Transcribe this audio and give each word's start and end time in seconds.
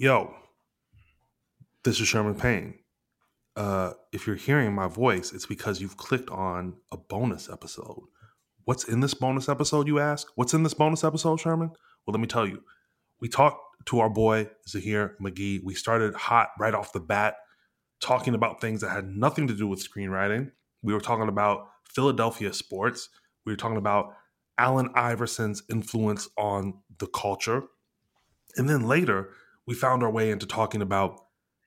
Yo, 0.00 0.34
this 1.84 2.00
is 2.00 2.08
Sherman 2.08 2.34
Payne. 2.34 2.72
Uh, 3.54 3.92
if 4.14 4.26
you're 4.26 4.34
hearing 4.34 4.72
my 4.72 4.88
voice, 4.88 5.30
it's 5.30 5.44
because 5.44 5.78
you've 5.78 5.98
clicked 5.98 6.30
on 6.30 6.72
a 6.90 6.96
bonus 6.96 7.50
episode. 7.50 8.04
What's 8.64 8.84
in 8.84 9.00
this 9.00 9.12
bonus 9.12 9.46
episode, 9.46 9.86
you 9.86 9.98
ask? 9.98 10.26
What's 10.36 10.54
in 10.54 10.62
this 10.62 10.72
bonus 10.72 11.04
episode, 11.04 11.38
Sherman? 11.38 11.68
Well, 11.68 12.12
let 12.12 12.20
me 12.20 12.26
tell 12.26 12.46
you. 12.46 12.62
We 13.20 13.28
talked 13.28 13.60
to 13.88 14.00
our 14.00 14.08
boy, 14.08 14.48
Zahir 14.66 15.18
McGhee. 15.20 15.62
We 15.62 15.74
started 15.74 16.14
hot 16.14 16.48
right 16.58 16.72
off 16.72 16.94
the 16.94 17.00
bat, 17.00 17.34
talking 18.00 18.34
about 18.34 18.58
things 18.58 18.80
that 18.80 18.92
had 18.92 19.04
nothing 19.06 19.48
to 19.48 19.54
do 19.54 19.68
with 19.68 19.86
screenwriting. 19.86 20.50
We 20.82 20.94
were 20.94 21.00
talking 21.00 21.28
about 21.28 21.66
Philadelphia 21.84 22.54
sports. 22.54 23.10
We 23.44 23.52
were 23.52 23.58
talking 23.58 23.76
about 23.76 24.14
Allen 24.56 24.88
Iverson's 24.94 25.62
influence 25.70 26.26
on 26.38 26.80
the 27.00 27.06
culture. 27.08 27.64
And 28.56 28.66
then 28.66 28.88
later, 28.88 29.34
we 29.70 29.76
found 29.76 30.02
our 30.02 30.10
way 30.10 30.32
into 30.32 30.46
talking 30.46 30.82
about 30.82 31.20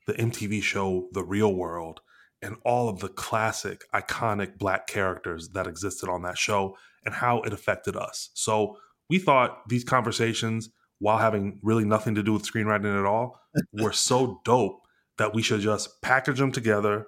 the 0.08 0.14
MTV 0.16 0.62
show 0.62 1.08
The 1.14 1.24
Real 1.24 1.54
World 1.54 2.02
and 2.42 2.58
all 2.66 2.90
of 2.90 3.00
the 3.00 3.08
classic, 3.08 3.86
iconic 3.94 4.58
black 4.58 4.88
characters 4.88 5.52
that 5.54 5.68
existed 5.68 6.10
on 6.10 6.24
that 6.24 6.38
show 6.38 6.76
and 7.06 7.16
how 7.16 7.40
it 7.44 7.54
affected 7.54 7.96
us. 7.96 8.30
So 8.34 8.76
we 9.10 9.20
thought 9.20 9.70
these 9.70 9.86
conversations, 9.86 10.70
while 11.00 11.18
having 11.18 11.62
really 11.64 11.86
nothing 11.86 12.14
to 12.16 12.24
do 12.24 12.34
with 12.34 12.44
screenwriting 12.44 13.00
at 13.00 13.06
all, 13.06 13.40
were 13.72 13.94
so 13.94 14.42
dope 14.44 14.82
that 15.18 15.34
we 15.34 15.42
should 15.42 15.62
just 15.62 16.02
package 16.02 16.40
them 16.40 16.52
together 16.52 17.08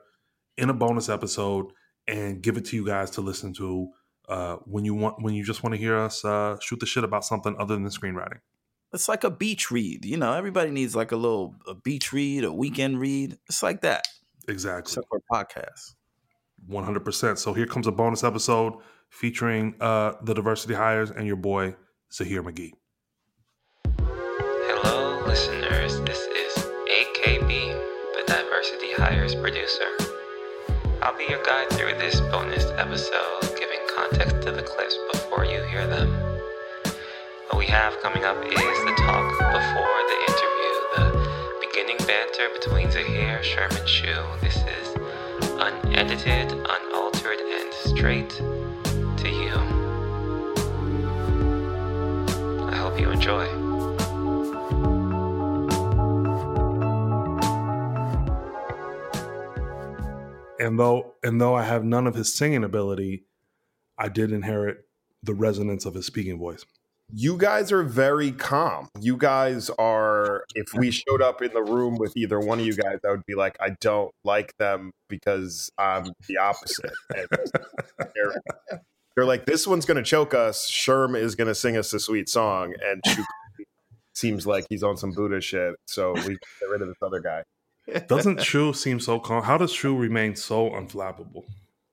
in 0.58 0.70
a 0.70 0.74
bonus 0.74 1.10
episode 1.10 1.66
and 2.08 2.42
give 2.42 2.56
it 2.56 2.64
to 2.68 2.78
you 2.78 2.86
guys 2.86 3.10
to 3.12 3.22
listen 3.22 3.54
to 3.56 3.90
uh, 4.30 4.56
when 4.64 4.86
you 4.86 4.94
want 4.94 5.22
when 5.22 5.34
you 5.34 5.44
just 5.44 5.62
want 5.62 5.74
to 5.74 5.78
hear 5.78 5.98
us 5.98 6.24
uh, 6.24 6.56
shoot 6.62 6.80
the 6.80 6.86
shit 6.86 7.04
about 7.04 7.26
something 7.26 7.54
other 7.60 7.76
than 7.76 7.84
screenwriting. 7.88 8.40
It's 8.96 9.10
like 9.10 9.26
a 9.26 9.30
beach 9.30 9.72
read, 9.72 10.06
you 10.06 10.16
know. 10.16 10.32
Everybody 10.32 10.72
needs 10.72 10.96
like 10.96 11.12
a 11.12 11.18
little 11.18 11.54
a 11.68 11.76
beach 11.76 12.14
read, 12.14 12.46
a 12.46 12.54
weekend 12.54 12.98
read. 12.98 13.38
It's 13.50 13.62
like 13.62 13.82
that. 13.82 14.08
Exactly. 14.48 14.92
Except 14.92 15.08
for 15.10 15.20
podcasts. 15.30 15.96
One 16.66 16.86
hundred 16.86 17.04
percent. 17.04 17.38
So 17.38 17.54
here 17.54 17.68
comes 17.68 17.88
a 17.88 17.92
bonus 17.92 18.24
episode 18.24 18.76
featuring 19.10 19.76
uh, 19.82 20.14
the 20.24 20.34
diversity 20.34 20.76
hires 20.76 21.12
and 21.12 21.28
your 21.28 21.36
boy 21.36 21.76
Zahir 22.14 22.42
McGhee. 22.42 22.72
Hello, 23.98 25.26
listeners. 25.28 26.00
This 26.02 26.20
is 26.20 26.64
AKB, 26.64 27.50
the 27.50 28.24
diversity 28.26 28.94
hires 28.94 29.36
producer. 29.36 29.90
I'll 31.02 31.18
be 31.18 31.26
your 31.30 31.44
guide 31.44 31.70
through 31.72 31.96
this 32.00 32.22
bonus 32.32 32.64
episode, 32.78 33.42
giving 33.60 33.80
context 33.94 34.42
to 34.44 34.54
the 34.54 34.64
clips 34.64 34.98
before 35.12 35.44
you 35.44 35.62
hear 35.64 35.86
them. 35.86 36.25
What 37.50 37.60
we 37.60 37.68
have 37.68 38.02
coming 38.02 38.24
up 38.24 38.38
is 38.44 38.54
the 38.54 38.96
talk 38.98 39.30
before 39.38 39.98
the 40.10 40.18
interview, 40.28 40.72
the 40.96 41.58
beginning 41.62 41.98
banter 42.08 42.50
between 42.60 42.90
Zahir, 42.90 43.44
Sherman 43.44 43.86
Shu. 43.86 44.16
This 44.42 44.56
is 44.58 44.96
unedited, 45.60 46.52
unaltered, 46.52 47.40
and 47.40 47.72
straight 47.72 48.32
to 48.32 49.30
you. 49.30 49.54
I 52.68 52.76
hope 52.76 53.00
you 53.00 53.12
enjoy. 53.12 53.46
And 60.60 60.80
though 60.80 61.14
and 61.22 61.40
though 61.40 61.54
I 61.54 61.64
have 61.64 61.84
none 61.84 62.08
of 62.08 62.16
his 62.16 62.34
singing 62.34 62.64
ability, 62.64 63.26
I 64.00 64.10
did 64.10 64.32
inherit 64.32 64.88
the 65.22 65.36
resonance 65.36 65.86
of 65.86 65.94
his 65.94 66.08
speaking 66.08 66.40
voice. 66.40 66.66
You 67.12 67.38
guys 67.38 67.72
are 67.72 67.84
very 67.84 68.32
calm. 68.32 68.90
You 69.00 69.16
guys 69.16 69.70
are, 69.78 70.44
if 70.56 70.74
we 70.74 70.92
showed 70.92 71.22
up 71.22 71.42
in 71.42 71.54
the 71.54 71.62
room 71.62 71.98
with 71.98 72.18
either 72.18 72.40
one 72.40 72.60
of 72.60 72.66
you 72.66 72.76
guys, 72.76 72.98
I 73.06 73.12
would 73.12 73.26
be 73.26 73.36
like, 73.36 73.56
I 73.62 73.76
don't 73.80 74.12
like 74.24 74.58
them 74.58 74.92
because 75.08 75.72
I'm 75.78 76.12
the 76.28 76.38
opposite. 76.38 76.92
And 77.16 77.28
they're, 78.16 78.80
they're 79.16 79.26
like, 79.26 79.46
this 79.46 79.68
one's 79.68 79.86
going 79.86 79.98
to 79.98 80.04
choke 80.04 80.34
us. 80.34 80.70
Sherm 80.70 81.18
is 81.18 81.36
going 81.36 81.48
to 81.48 81.56
sing 81.56 81.78
us 81.78 81.94
a 81.94 82.00
sweet 82.00 82.28
song. 82.28 82.74
And 82.84 83.02
seems 84.14 84.48
like 84.48 84.66
he's 84.70 84.84
on 84.84 84.98
some 84.98 85.12
Buddha 85.12 85.42
shit. 85.42 85.76
So 85.86 86.14
we 86.14 86.22
get 86.30 86.70
rid 86.72 86.82
of 86.82 86.88
this 86.88 86.98
other 87.02 87.20
guy. 87.20 87.44
Doesn't 88.08 88.42
Shu 88.42 88.74
seem 88.74 89.00
so 89.00 89.20
calm? 89.20 89.44
How 89.44 89.58
does 89.58 89.72
Shu 89.72 89.96
remain 89.96 90.36
so 90.36 90.72
unflappable? 90.72 91.44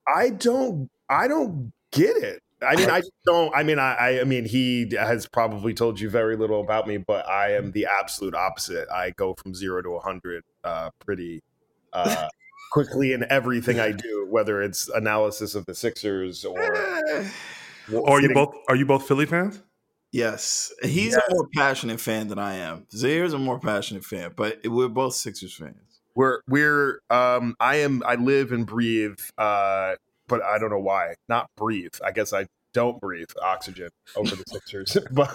I 0.07 0.31
don't, 0.31 0.89
I 1.09 1.27
don't 1.27 1.71
get 1.91 2.17
it. 2.17 2.41
I 2.63 2.75
mean, 2.75 2.89
I 2.89 3.01
don't. 3.25 3.55
I 3.55 3.63
mean, 3.63 3.79
I, 3.79 4.21
I 4.21 4.23
mean, 4.23 4.45
he 4.45 4.89
has 4.97 5.27
probably 5.27 5.73
told 5.73 5.99
you 5.99 6.09
very 6.09 6.35
little 6.35 6.61
about 6.61 6.87
me, 6.87 6.97
but 6.97 7.27
I 7.27 7.55
am 7.55 7.71
the 7.71 7.87
absolute 7.99 8.35
opposite. 8.35 8.87
I 8.89 9.11
go 9.11 9.33
from 9.35 9.53
zero 9.53 9.81
to 9.81 9.95
a 9.95 9.99
hundred 9.99 10.43
uh, 10.63 10.89
pretty 10.99 11.41
uh, 11.93 12.27
quickly 12.71 13.13
in 13.13 13.25
everything 13.29 13.79
I 13.79 13.91
do, 13.91 14.27
whether 14.29 14.61
it's 14.61 14.89
analysis 14.89 15.55
of 15.55 15.65
the 15.65 15.75
Sixers 15.75 16.45
or. 16.45 17.29
Or 17.91 18.11
are 18.11 18.21
you 18.21 18.33
both 18.33 18.55
are 18.69 18.77
you 18.77 18.85
both 18.85 19.05
Philly 19.07 19.25
fans? 19.25 19.61
Yes, 20.13 20.71
he's 20.83 21.15
a 21.15 21.21
more 21.31 21.49
passionate 21.55 21.99
fan 21.99 22.27
than 22.27 22.37
I 22.37 22.55
am. 22.55 22.85
Zahir's 22.95 23.33
a 23.33 23.39
more 23.39 23.59
passionate 23.59 24.05
fan, 24.05 24.31
but 24.35 24.59
we're 24.63 24.87
both 24.87 25.15
Sixers 25.15 25.55
fans. 25.55 26.01
We're 26.15 26.41
we're 26.47 27.01
um 27.09 27.55
I 27.59 27.77
am 27.77 28.03
I 28.05 28.15
live 28.15 28.51
and 28.51 28.65
breathe 28.65 29.17
uh 29.37 29.95
but 30.27 30.41
I 30.43 30.57
don't 30.57 30.69
know 30.69 30.79
why. 30.79 31.15
Not 31.27 31.49
breathe. 31.55 31.93
I 32.03 32.11
guess 32.11 32.33
I 32.33 32.47
don't 32.73 32.99
breathe 32.99 33.29
oxygen 33.41 33.89
over 34.15 34.35
the 34.35 34.43
Sixers. 34.47 34.97
but 35.11 35.31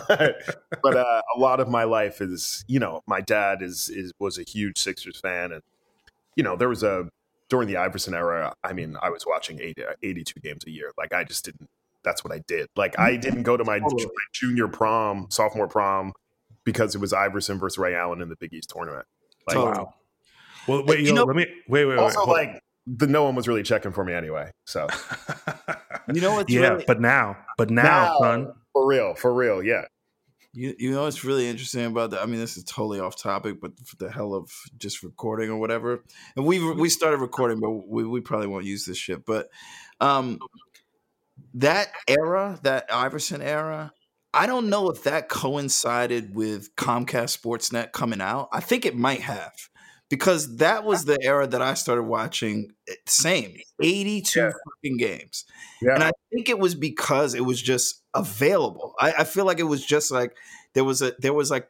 but 0.83 0.97
uh, 0.97 1.23
a 1.37 1.39
lot 1.39 1.61
of 1.61 1.69
my 1.69 1.85
life 1.85 2.21
is, 2.21 2.65
you 2.69 2.79
know, 2.81 3.03
my 3.07 3.21
dad 3.21 3.63
is 3.63 3.89
is 3.89 4.13
was 4.19 4.39
a 4.39 4.43
huge 4.43 4.79
Sixers 4.79 5.21
fan 5.21 5.53
and 5.53 5.63
you 6.37 6.43
know, 6.43 6.57
there 6.57 6.69
was 6.69 6.83
a 6.83 7.09
during 7.49 7.67
the 7.67 7.77
Iverson 7.77 8.15
era, 8.15 8.55
I 8.63 8.73
mean, 8.75 8.97
I 9.01 9.09
was 9.09 9.25
watching 9.27 9.59
80, 9.61 9.83
82 10.03 10.41
games 10.41 10.65
a 10.67 10.71
year. 10.71 10.93
Like 10.99 11.13
I 11.13 11.25
just 11.25 11.45
didn't 11.45 11.69
that's 12.05 12.25
what 12.25 12.33
I 12.33 12.41
did. 12.47 12.69
Like 12.77 12.99
I 12.99 13.17
didn't 13.17 13.43
go 13.43 13.57
to 13.57 13.65
my, 13.65 13.79
my 13.79 13.89
junior 14.33 14.69
prom, 14.69 15.27
sophomore 15.31 15.69
prom 15.69 16.13
because 16.65 16.95
it 16.95 17.01
was 17.01 17.13
Iverson 17.13 17.59
versus 17.59 17.79
Ray 17.79 17.95
Allen 17.95 18.21
in 18.23 18.29
the 18.29 18.37
Big 18.37 18.53
East 18.53 18.71
tournament. 18.71 19.07
Like, 19.47 19.57
Totally. 19.57 19.87
Well, 20.67 20.85
wait, 20.85 21.01
You 21.01 21.07
yo, 21.07 21.15
know- 21.15 21.25
let 21.25 21.37
me 21.37 21.47
wait, 21.69 21.85
wait, 21.87 21.97
wait. 21.97 21.99
also 21.99 22.25
like 22.25 22.63
the 22.97 23.07
no 23.07 23.25
one 23.25 23.35
was 23.35 23.47
really 23.47 23.63
checking 23.63 23.93
for 23.93 24.05
me 24.05 24.15
anyway. 24.15 24.51
So 24.65 24.87
You 26.15 26.21
know 26.21 26.35
what's 26.35 26.53
yeah, 26.53 26.69
really, 26.69 26.85
but 26.87 27.01
now, 27.01 27.37
but 27.57 27.71
now, 27.71 27.83
Now. 27.83 28.19
son, 28.21 28.53
for 28.73 28.87
real, 28.87 29.15
for 29.15 29.33
real, 29.33 29.63
yeah. 29.63 29.83
You 30.55 30.75
you 30.79 30.91
know 30.93 31.03
what's 31.03 31.23
really 31.23 31.47
interesting 31.47 31.85
about 31.85 32.11
that? 32.11 32.23
I 32.23 32.27
mean, 32.27 32.41
this 32.41 32.57
is 32.57 32.65
totally 32.65 33.01
off 33.01 33.21
topic, 33.21 33.61
but 33.61 33.73
for 33.87 33.97
the 33.97 34.11
hell 34.11 34.35
of 34.35 34.51
just 34.79 35.03
recording 35.03 35.51
or 35.51 35.59
whatever. 35.59 36.03
And 36.37 36.47
we 36.47 36.73
we 36.73 36.89
started 36.89 37.19
recording, 37.19 37.61
but 37.61 37.71
we, 37.71 38.05
we 38.05 38.21
probably 38.23 38.47
won't 38.47 38.65
use 38.65 38.87
this 38.87 38.97
shit. 38.97 39.27
But 39.27 39.51
um, 40.01 40.39
that 41.55 41.89
era, 42.09 42.59
that 42.63 42.87
Iverson 42.91 43.43
era, 43.43 43.93
I 44.33 44.47
don't 44.47 44.71
know 44.71 44.89
if 44.89 45.03
that 45.05 45.29
coincided 45.29 46.35
with 46.35 46.75
Comcast 46.77 47.39
Sportsnet 47.39 47.93
coming 47.93 48.23
out. 48.23 48.49
I 48.51 48.61
think 48.61 48.87
it 48.87 48.97
might 48.97 49.21
have. 49.21 49.53
Because 50.11 50.57
that 50.57 50.85
was 50.85 51.05
the 51.05 51.19
era 51.23 51.47
that 51.47 51.61
I 51.61 51.75
started 51.75 52.05
watching. 52.05 52.73
eh, 52.89 52.95
Same, 53.07 53.57
eighty-two 53.83 54.41
Yeah. 54.41 54.51
fucking 54.83 54.97
games. 54.97 55.45
Yeah. 55.83 55.95
And 55.95 56.03
I 56.03 56.13
think 56.33 56.49
it 56.49 56.59
was 56.59 56.75
because 56.75 57.35
it 57.35 57.45
was 57.45 57.61
just 57.61 58.03
available. 58.15 58.95
I, 58.99 59.13
I 59.19 59.25
feel 59.25 59.45
like 59.45 59.59
it 59.61 59.65
was 59.65 59.85
just 59.85 60.11
like 60.11 60.35
there 60.75 60.85
was 60.85 61.03
a 61.03 61.13
there 61.19 61.35
was 61.35 61.51
like 61.51 61.69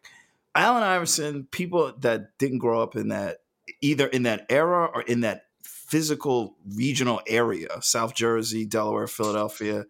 Allen 0.55 0.83
Iverson, 0.85 1.49
people 1.51 1.93
that 2.01 2.39
didn't 2.39 2.59
grow 2.59 2.81
up 2.83 2.95
in 2.97 3.09
that 3.09 3.39
either 3.81 4.07
in 4.07 4.23
that 4.23 4.47
era 4.49 4.89
or 4.95 5.03
in 5.03 5.21
that 5.21 5.43
physical 5.65 6.57
regional 6.77 7.21
area, 7.27 7.69
South 7.81 8.15
Jersey, 8.15 8.65
Delaware, 8.67 9.07
Philadelphia, 9.09 9.85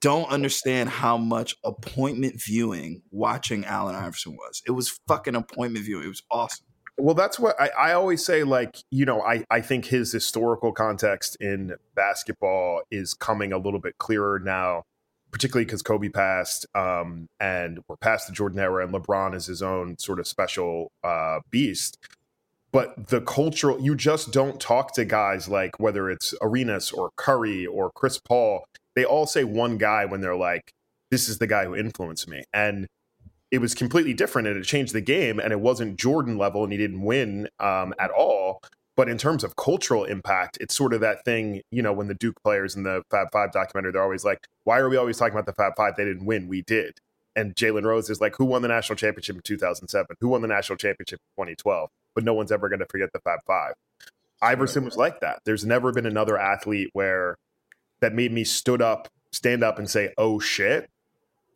don't 0.00 0.28
understand 0.30 0.90
how 0.90 1.16
much 1.16 1.56
appointment 1.64 2.42
viewing 2.42 3.02
watching 3.10 3.64
Allen 3.64 3.94
Iverson 3.94 4.36
was. 4.36 4.62
It 4.66 4.72
was 4.72 5.00
fucking 5.08 5.34
appointment 5.34 5.84
viewing. 5.86 6.04
It 6.04 6.08
was 6.08 6.22
awesome. 6.30 6.66
Well, 6.96 7.14
that's 7.14 7.40
what 7.40 7.60
I, 7.60 7.70
I 7.78 7.92
always 7.92 8.24
say. 8.24 8.44
Like, 8.44 8.76
you 8.90 9.04
know, 9.04 9.20
I, 9.22 9.44
I 9.50 9.60
think 9.60 9.86
his 9.86 10.12
historical 10.12 10.72
context 10.72 11.36
in 11.40 11.74
basketball 11.94 12.82
is 12.90 13.14
coming 13.14 13.52
a 13.52 13.58
little 13.58 13.80
bit 13.80 13.98
clearer 13.98 14.38
now, 14.38 14.84
particularly 15.32 15.64
because 15.64 15.82
Kobe 15.82 16.08
passed 16.08 16.66
um, 16.74 17.26
and 17.40 17.80
we're 17.88 17.96
past 17.96 18.28
the 18.28 18.32
Jordan 18.32 18.60
era 18.60 18.84
and 18.84 18.94
LeBron 18.94 19.34
is 19.34 19.46
his 19.46 19.60
own 19.60 19.98
sort 19.98 20.20
of 20.20 20.28
special 20.28 20.92
uh, 21.02 21.40
beast. 21.50 21.98
But 22.70 23.08
the 23.08 23.20
cultural, 23.20 23.80
you 23.80 23.94
just 23.94 24.32
don't 24.32 24.60
talk 24.60 24.94
to 24.94 25.04
guys 25.04 25.48
like 25.48 25.78
whether 25.78 26.10
it's 26.10 26.34
Arenas 26.42 26.90
or 26.90 27.10
Curry 27.16 27.66
or 27.66 27.90
Chris 27.94 28.18
Paul. 28.18 28.64
They 28.94 29.04
all 29.04 29.26
say 29.26 29.44
one 29.44 29.78
guy 29.78 30.04
when 30.04 30.20
they're 30.20 30.36
like, 30.36 30.72
this 31.10 31.28
is 31.28 31.38
the 31.38 31.46
guy 31.46 31.64
who 31.64 31.76
influenced 31.76 32.28
me. 32.28 32.42
And 32.52 32.88
it 33.50 33.58
was 33.58 33.74
completely 33.74 34.14
different 34.14 34.48
and 34.48 34.56
it 34.56 34.64
changed 34.64 34.92
the 34.94 35.00
game 35.00 35.38
and 35.38 35.52
it 35.52 35.60
wasn't 35.60 35.98
Jordan 35.98 36.36
level 36.38 36.64
and 36.64 36.72
he 36.72 36.78
didn't 36.78 37.02
win 37.02 37.48
um, 37.60 37.94
at 37.98 38.10
all. 38.10 38.60
But 38.96 39.08
in 39.08 39.18
terms 39.18 39.42
of 39.42 39.56
cultural 39.56 40.04
impact, 40.04 40.56
it's 40.60 40.74
sort 40.74 40.92
of 40.92 41.00
that 41.00 41.24
thing, 41.24 41.62
you 41.72 41.82
know, 41.82 41.92
when 41.92 42.06
the 42.08 42.14
Duke 42.14 42.40
players 42.42 42.76
in 42.76 42.84
the 42.84 43.02
Fab 43.10 43.28
Five 43.32 43.50
documentary, 43.52 43.90
they're 43.92 44.02
always 44.02 44.24
like, 44.24 44.46
why 44.64 44.78
are 44.78 44.88
we 44.88 44.96
always 44.96 45.16
talking 45.18 45.34
about 45.34 45.46
the 45.46 45.52
Fab 45.52 45.72
Five? 45.76 45.96
They 45.96 46.04
didn't 46.04 46.26
win, 46.26 46.46
we 46.48 46.62
did. 46.62 46.98
and 47.36 47.54
Jalen 47.54 47.84
Rose 47.84 48.08
is 48.10 48.20
like, 48.20 48.36
who 48.36 48.44
won 48.44 48.62
the 48.62 48.68
national 48.68 48.96
championship 48.96 49.36
in 49.36 49.42
2007? 49.42 50.16
Who 50.20 50.28
won 50.28 50.42
the 50.42 50.48
national 50.48 50.76
championship 50.76 51.20
in 51.36 51.44
2012? 51.44 51.90
But 52.14 52.24
no 52.24 52.34
one's 52.34 52.52
ever 52.52 52.68
going 52.68 52.78
to 52.78 52.86
forget 52.86 53.10
the 53.12 53.20
Fab 53.20 53.40
Five. 53.46 53.74
Iverson 54.42 54.84
was 54.84 54.96
like 54.96 55.20
that. 55.20 55.40
There's 55.44 55.64
never 55.64 55.92
been 55.92 56.06
another 56.06 56.38
athlete 56.38 56.90
where 56.92 57.36
that 58.00 58.14
made 58.14 58.32
me 58.32 58.44
stood 58.44 58.82
up, 58.82 59.08
stand 59.32 59.64
up, 59.64 59.78
and 59.78 59.88
say, 59.88 60.12
"Oh 60.18 60.38
shit." 60.38 60.88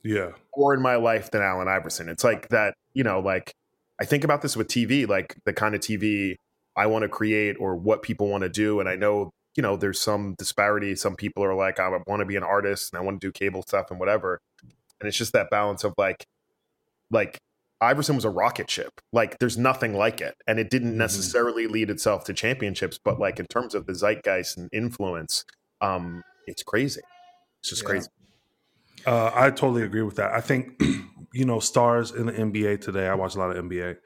Yeah. 0.04 0.32
More 0.56 0.74
in 0.74 0.80
my 0.82 0.96
life 0.96 1.30
than 1.30 1.42
Allen 1.42 1.68
Iverson. 1.68 2.08
It's 2.08 2.24
like 2.24 2.48
that. 2.48 2.74
You 2.94 3.04
know, 3.04 3.20
like 3.20 3.52
I 4.00 4.04
think 4.04 4.24
about 4.24 4.42
this 4.42 4.56
with 4.56 4.68
TV, 4.68 5.06
like 5.08 5.36
the 5.44 5.52
kind 5.52 5.74
of 5.74 5.80
TV 5.80 6.36
I 6.76 6.86
want 6.86 7.02
to 7.02 7.08
create 7.08 7.56
or 7.58 7.76
what 7.76 8.02
people 8.02 8.28
want 8.28 8.42
to 8.42 8.48
do, 8.48 8.80
and 8.80 8.88
I 8.88 8.96
know 8.96 9.30
you 9.56 9.62
know 9.62 9.76
there's 9.76 10.00
some 10.00 10.34
disparity. 10.38 10.94
Some 10.94 11.16
people 11.16 11.42
are 11.44 11.54
like, 11.54 11.80
I 11.80 11.88
want 12.06 12.20
to 12.20 12.26
be 12.26 12.36
an 12.36 12.42
artist 12.44 12.92
and 12.92 13.00
I 13.00 13.04
want 13.04 13.20
to 13.20 13.26
do 13.26 13.32
cable 13.32 13.62
stuff 13.66 13.90
and 13.90 13.98
whatever, 14.00 14.38
and 15.00 15.08
it's 15.08 15.16
just 15.18 15.32
that 15.32 15.50
balance 15.50 15.84
of 15.84 15.94
like, 15.98 16.24
like 17.10 17.38
Iverson 17.80 18.14
was 18.16 18.24
a 18.24 18.30
rocket 18.30 18.70
ship. 18.70 18.92
Like 19.12 19.38
there's 19.38 19.56
nothing 19.58 19.94
like 19.94 20.20
it. 20.20 20.34
And 20.46 20.58
it 20.58 20.70
didn't 20.70 20.92
Mhm. 20.94 20.96
necessarily 20.98 21.66
lead 21.68 21.90
itself 21.90 22.24
to 22.24 22.34
championships, 22.34 22.98
but 23.02 23.18
like 23.20 23.38
in 23.38 23.46
terms 23.46 23.74
of 23.74 23.86
the 23.86 23.94
zeitgeist 23.94 24.56
and 24.56 24.68
influence, 24.72 25.44
um, 25.80 26.22
it's 26.46 26.62
crazy. 26.64 27.00
It's 27.60 27.70
just 27.70 27.82
Yeah. 27.82 27.88
crazy. 27.88 28.08
Uh, 29.08 29.30
I 29.34 29.48
totally 29.48 29.82
agree 29.82 30.02
with 30.02 30.16
that. 30.16 30.32
I 30.32 30.42
think 30.42 30.80
you 31.32 31.46
know 31.46 31.60
stars 31.60 32.10
in 32.10 32.26
the 32.26 32.32
NBA 32.32 32.82
today. 32.82 33.08
I 33.08 33.14
watch 33.14 33.34
a 33.34 33.38
lot 33.38 33.56
of 33.56 33.64
NBA. 33.64 33.96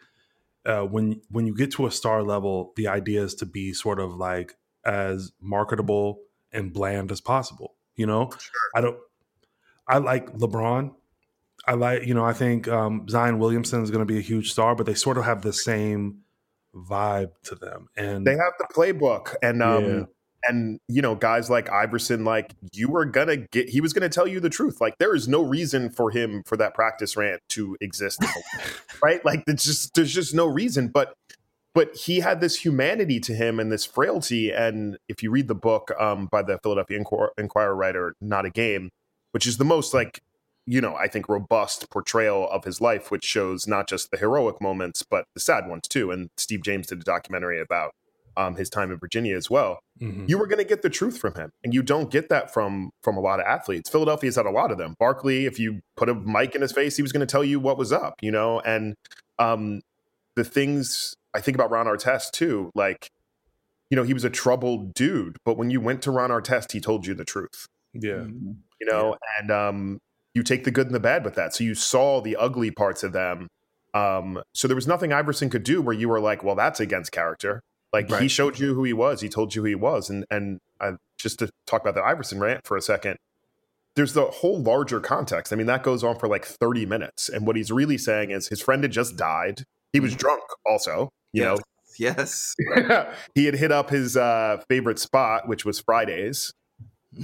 Uh, 0.64 0.82
when 0.82 1.20
when 1.28 1.44
you 1.44 1.56
get 1.56 1.72
to 1.72 1.87
a 1.87 1.90
star 1.90 2.22
level, 2.22 2.72
the 2.76 2.87
idea 2.87 3.22
is 3.25 3.34
to 3.37 3.46
be 3.46 3.72
sort 3.72 3.99
of 3.99 4.14
like 4.14 4.54
as 4.84 5.32
marketable 5.40 6.20
and 6.52 6.72
bland 6.72 7.10
as 7.10 7.20
possible. 7.20 7.75
You 7.96 8.06
know, 8.06 8.31
I 8.76 8.81
don't. 8.81 8.96
I 9.88 9.99
like 9.99 10.32
LeBron. 10.34 10.94
I 11.66 11.75
like 11.75 12.06
you 12.06 12.14
know. 12.14 12.25
I 12.25 12.32
think 12.32 12.69
um, 12.69 13.08
Zion 13.08 13.40
Williamson 13.40 13.82
is 13.82 13.90
going 13.90 14.06
to 14.06 14.12
be 14.12 14.19
a 14.19 14.22
huge 14.22 14.52
star, 14.52 14.76
but 14.76 14.87
they 14.87 14.94
sort 14.94 15.19
of 15.19 15.25
have 15.25 15.43
the 15.43 15.52
same 15.52 16.19
vibe 16.72 17.32
to 17.44 17.56
them. 17.56 17.88
And 17.96 18.25
They 18.25 18.37
have 18.37 18.52
the 18.58 18.69
playbook 18.72 19.34
and 19.43 19.62
um 19.62 19.84
Yeah. 19.84 20.05
And 20.44 20.78
you 20.88 21.02
know, 21.02 21.14
guys 21.14 21.50
like 21.50 21.70
Iverson, 21.70 22.24
like 22.24 22.54
you 22.72 22.88
were 22.88 23.04
gonna 23.04 23.36
get 23.36 23.68
he 23.68 23.80
was 23.80 23.92
gonna 23.92 24.08
tell 24.08 24.26
you 24.26 24.40
the 24.40 24.50
truth. 24.50 24.80
Like 24.80 24.98
there 24.98 25.14
is 25.14 25.28
no 25.28 25.42
reason 25.42 25.90
for 25.90 26.10
him 26.10 26.42
for 26.46 26.56
that 26.56 26.74
practice 26.74 27.16
rant 27.16 27.40
to 27.50 27.76
exist. 27.80 28.22
in 28.22 28.28
the 28.28 28.42
world, 28.56 28.72
right? 29.02 29.24
Like 29.24 29.44
there's 29.46 29.64
just 29.64 29.94
there's 29.94 30.12
just 30.12 30.34
no 30.34 30.46
reason. 30.46 30.88
But 30.88 31.14
but 31.74 31.94
he 31.96 32.20
had 32.20 32.40
this 32.40 32.64
humanity 32.64 33.18
to 33.20 33.34
him 33.34 33.58
and 33.58 33.72
this 33.72 33.84
frailty. 33.84 34.50
And 34.50 34.98
if 35.08 35.22
you 35.22 35.30
read 35.30 35.48
the 35.48 35.54
book 35.54 35.90
um, 35.98 36.26
by 36.30 36.42
the 36.42 36.58
Philadelphia 36.62 36.98
Inquir- 37.02 37.30
Inquirer 37.38 37.74
writer, 37.74 38.14
Not 38.20 38.44
a 38.44 38.50
Game, 38.50 38.90
which 39.30 39.46
is 39.46 39.56
the 39.56 39.64
most 39.64 39.94
like, 39.94 40.20
you 40.66 40.80
know, 40.80 40.94
I 40.94 41.08
think 41.08 41.28
robust 41.28 41.88
portrayal 41.90 42.48
of 42.50 42.64
his 42.64 42.80
life, 42.80 43.10
which 43.10 43.24
shows 43.24 43.66
not 43.66 43.88
just 43.88 44.10
the 44.10 44.18
heroic 44.18 44.60
moments, 44.60 45.02
but 45.02 45.24
the 45.34 45.40
sad 45.40 45.66
ones 45.66 45.88
too. 45.88 46.10
And 46.10 46.28
Steve 46.36 46.62
James 46.62 46.88
did 46.88 47.00
a 47.00 47.04
documentary 47.04 47.60
about 47.60 47.92
um, 48.37 48.56
his 48.56 48.70
time 48.70 48.90
in 48.90 48.99
Virginia 48.99 49.37
as 49.37 49.50
well. 49.50 49.81
Mhm. 50.00 50.29
You 50.29 50.38
were 50.38 50.46
going 50.46 50.58
to 50.58 50.64
get 50.64 50.82
the 50.82 50.90
truth 50.90 51.19
from 51.19 51.34
him, 51.34 51.50
and 51.62 51.75
you 51.75 51.82
don't 51.82 52.11
get 52.11 52.29
that 52.29 52.52
from 52.52 52.90
from 53.02 53.17
a 53.17 53.20
lot 53.20 53.40
of 53.40 53.46
athletes. 53.46 53.90
Philadelphia's 53.90 54.37
had 54.37 54.46
a 54.46 54.50
lot 54.50 54.70
of 54.70 54.79
them. 54.79 54.94
Barkley, 54.99 55.46
if 55.46 55.58
you 55.58 55.81
put 55.96 56.08
a 56.08 56.14
mic 56.14 56.55
in 56.55 56.62
his 56.62 56.73
face, 56.73 56.96
he 56.96 57.02
was 57.02 57.12
going 57.12 57.26
to 57.26 57.31
tell 57.31 57.44
you 57.44 57.61
what 57.61 57.79
was 57.79 57.93
up, 57.93 58.14
you 58.23 58.31
know. 58.31 58.61
And 58.61 58.94
um, 59.38 59.81
the 60.37 60.44
things 60.44 61.14
I 61.34 61.40
think 61.40 61.56
about 61.56 61.70
Ron 61.70 61.87
Artest 61.87 62.32
too, 62.32 62.70
like 62.75 63.11
you 63.90 63.96
know, 63.96 64.05
he 64.05 64.14
was 64.14 64.25
a 64.25 64.31
troubled 64.31 64.94
dude, 64.94 65.37
but 65.44 65.58
when 65.58 65.69
you 65.70 65.79
went 65.79 66.00
to 66.02 66.11
Ron 66.11 66.31
Artest, 66.31 66.73
he 66.73 66.81
told 66.81 67.06
you 67.06 67.12
the 67.14 67.26
truth 67.26 67.67
yeah, 67.94 68.25
you 68.81 68.87
know 68.90 69.17
and 69.38 69.50
um 69.50 69.99
you 70.34 70.43
take 70.43 70.64
the 70.64 70.70
good 70.70 70.87
and 70.87 70.94
the 70.94 71.00
bad 71.00 71.25
with 71.25 71.34
that 71.34 71.55
so 71.55 71.62
you 71.62 71.75
saw 71.75 72.20
the 72.20 72.37
ugly 72.37 72.70
parts 72.70 73.02
of 73.02 73.12
them 73.12 73.49
um 73.94 74.43
so 74.55 74.67
there 74.67 74.75
was 74.75 74.87
nothing 74.87 75.12
iverson 75.12 75.50
could 75.50 75.62
do 75.62 75.82
where 75.82 75.94
you 75.94 76.08
were 76.08 76.20
like 76.20 76.43
well 76.43 76.55
that's 76.55 76.81
against 76.81 77.12
character 77.12 77.62
like 77.92 78.12
he 78.20 78.28
showed 78.28 78.58
you 78.58 78.74
who 78.74 78.84
he 78.84 78.92
was. 78.92 79.20
He 79.20 79.28
told 79.28 79.54
you 79.54 79.62
who 79.62 79.68
he 79.68 79.74
was. 79.74 80.10
And 80.10 80.24
and 80.30 80.58
uh, 80.80 80.92
just 81.18 81.38
to 81.40 81.50
talk 81.66 81.82
about 81.82 81.94
the 81.94 82.02
iverson 82.02 82.40
rant 82.40 82.66
for 82.66 82.76
a 82.76 82.82
second 82.82 83.16
there's 83.94 84.14
the 84.14 84.24
whole 84.24 84.58
larger 84.58 85.00
context. 85.00 85.52
I 85.52 85.56
mean 85.56 85.66
that 85.66 85.82
goes 85.82 86.02
on 86.02 86.18
for 86.18 86.26
like 86.26 86.46
30 86.46 86.86
minutes. 86.86 87.28
And 87.28 87.46
what 87.46 87.56
he's 87.56 87.70
really 87.70 87.98
saying 87.98 88.30
is 88.30 88.48
his 88.48 88.62
friend 88.62 88.82
had 88.82 88.90
just 88.90 89.16
died. 89.16 89.64
He 89.92 90.00
was 90.00 90.14
drunk 90.16 90.42
also 90.64 91.10
you 91.32 91.42
know? 91.42 91.58
Yes. 91.98 92.54
he 93.34 93.44
had 93.44 93.54
hit 93.54 93.72
up 93.72 93.90
his 93.90 94.16
uh, 94.16 94.62
favorite 94.68 94.98
spot, 94.98 95.48
which 95.48 95.64
was 95.64 95.80
Fridays. 95.80 96.52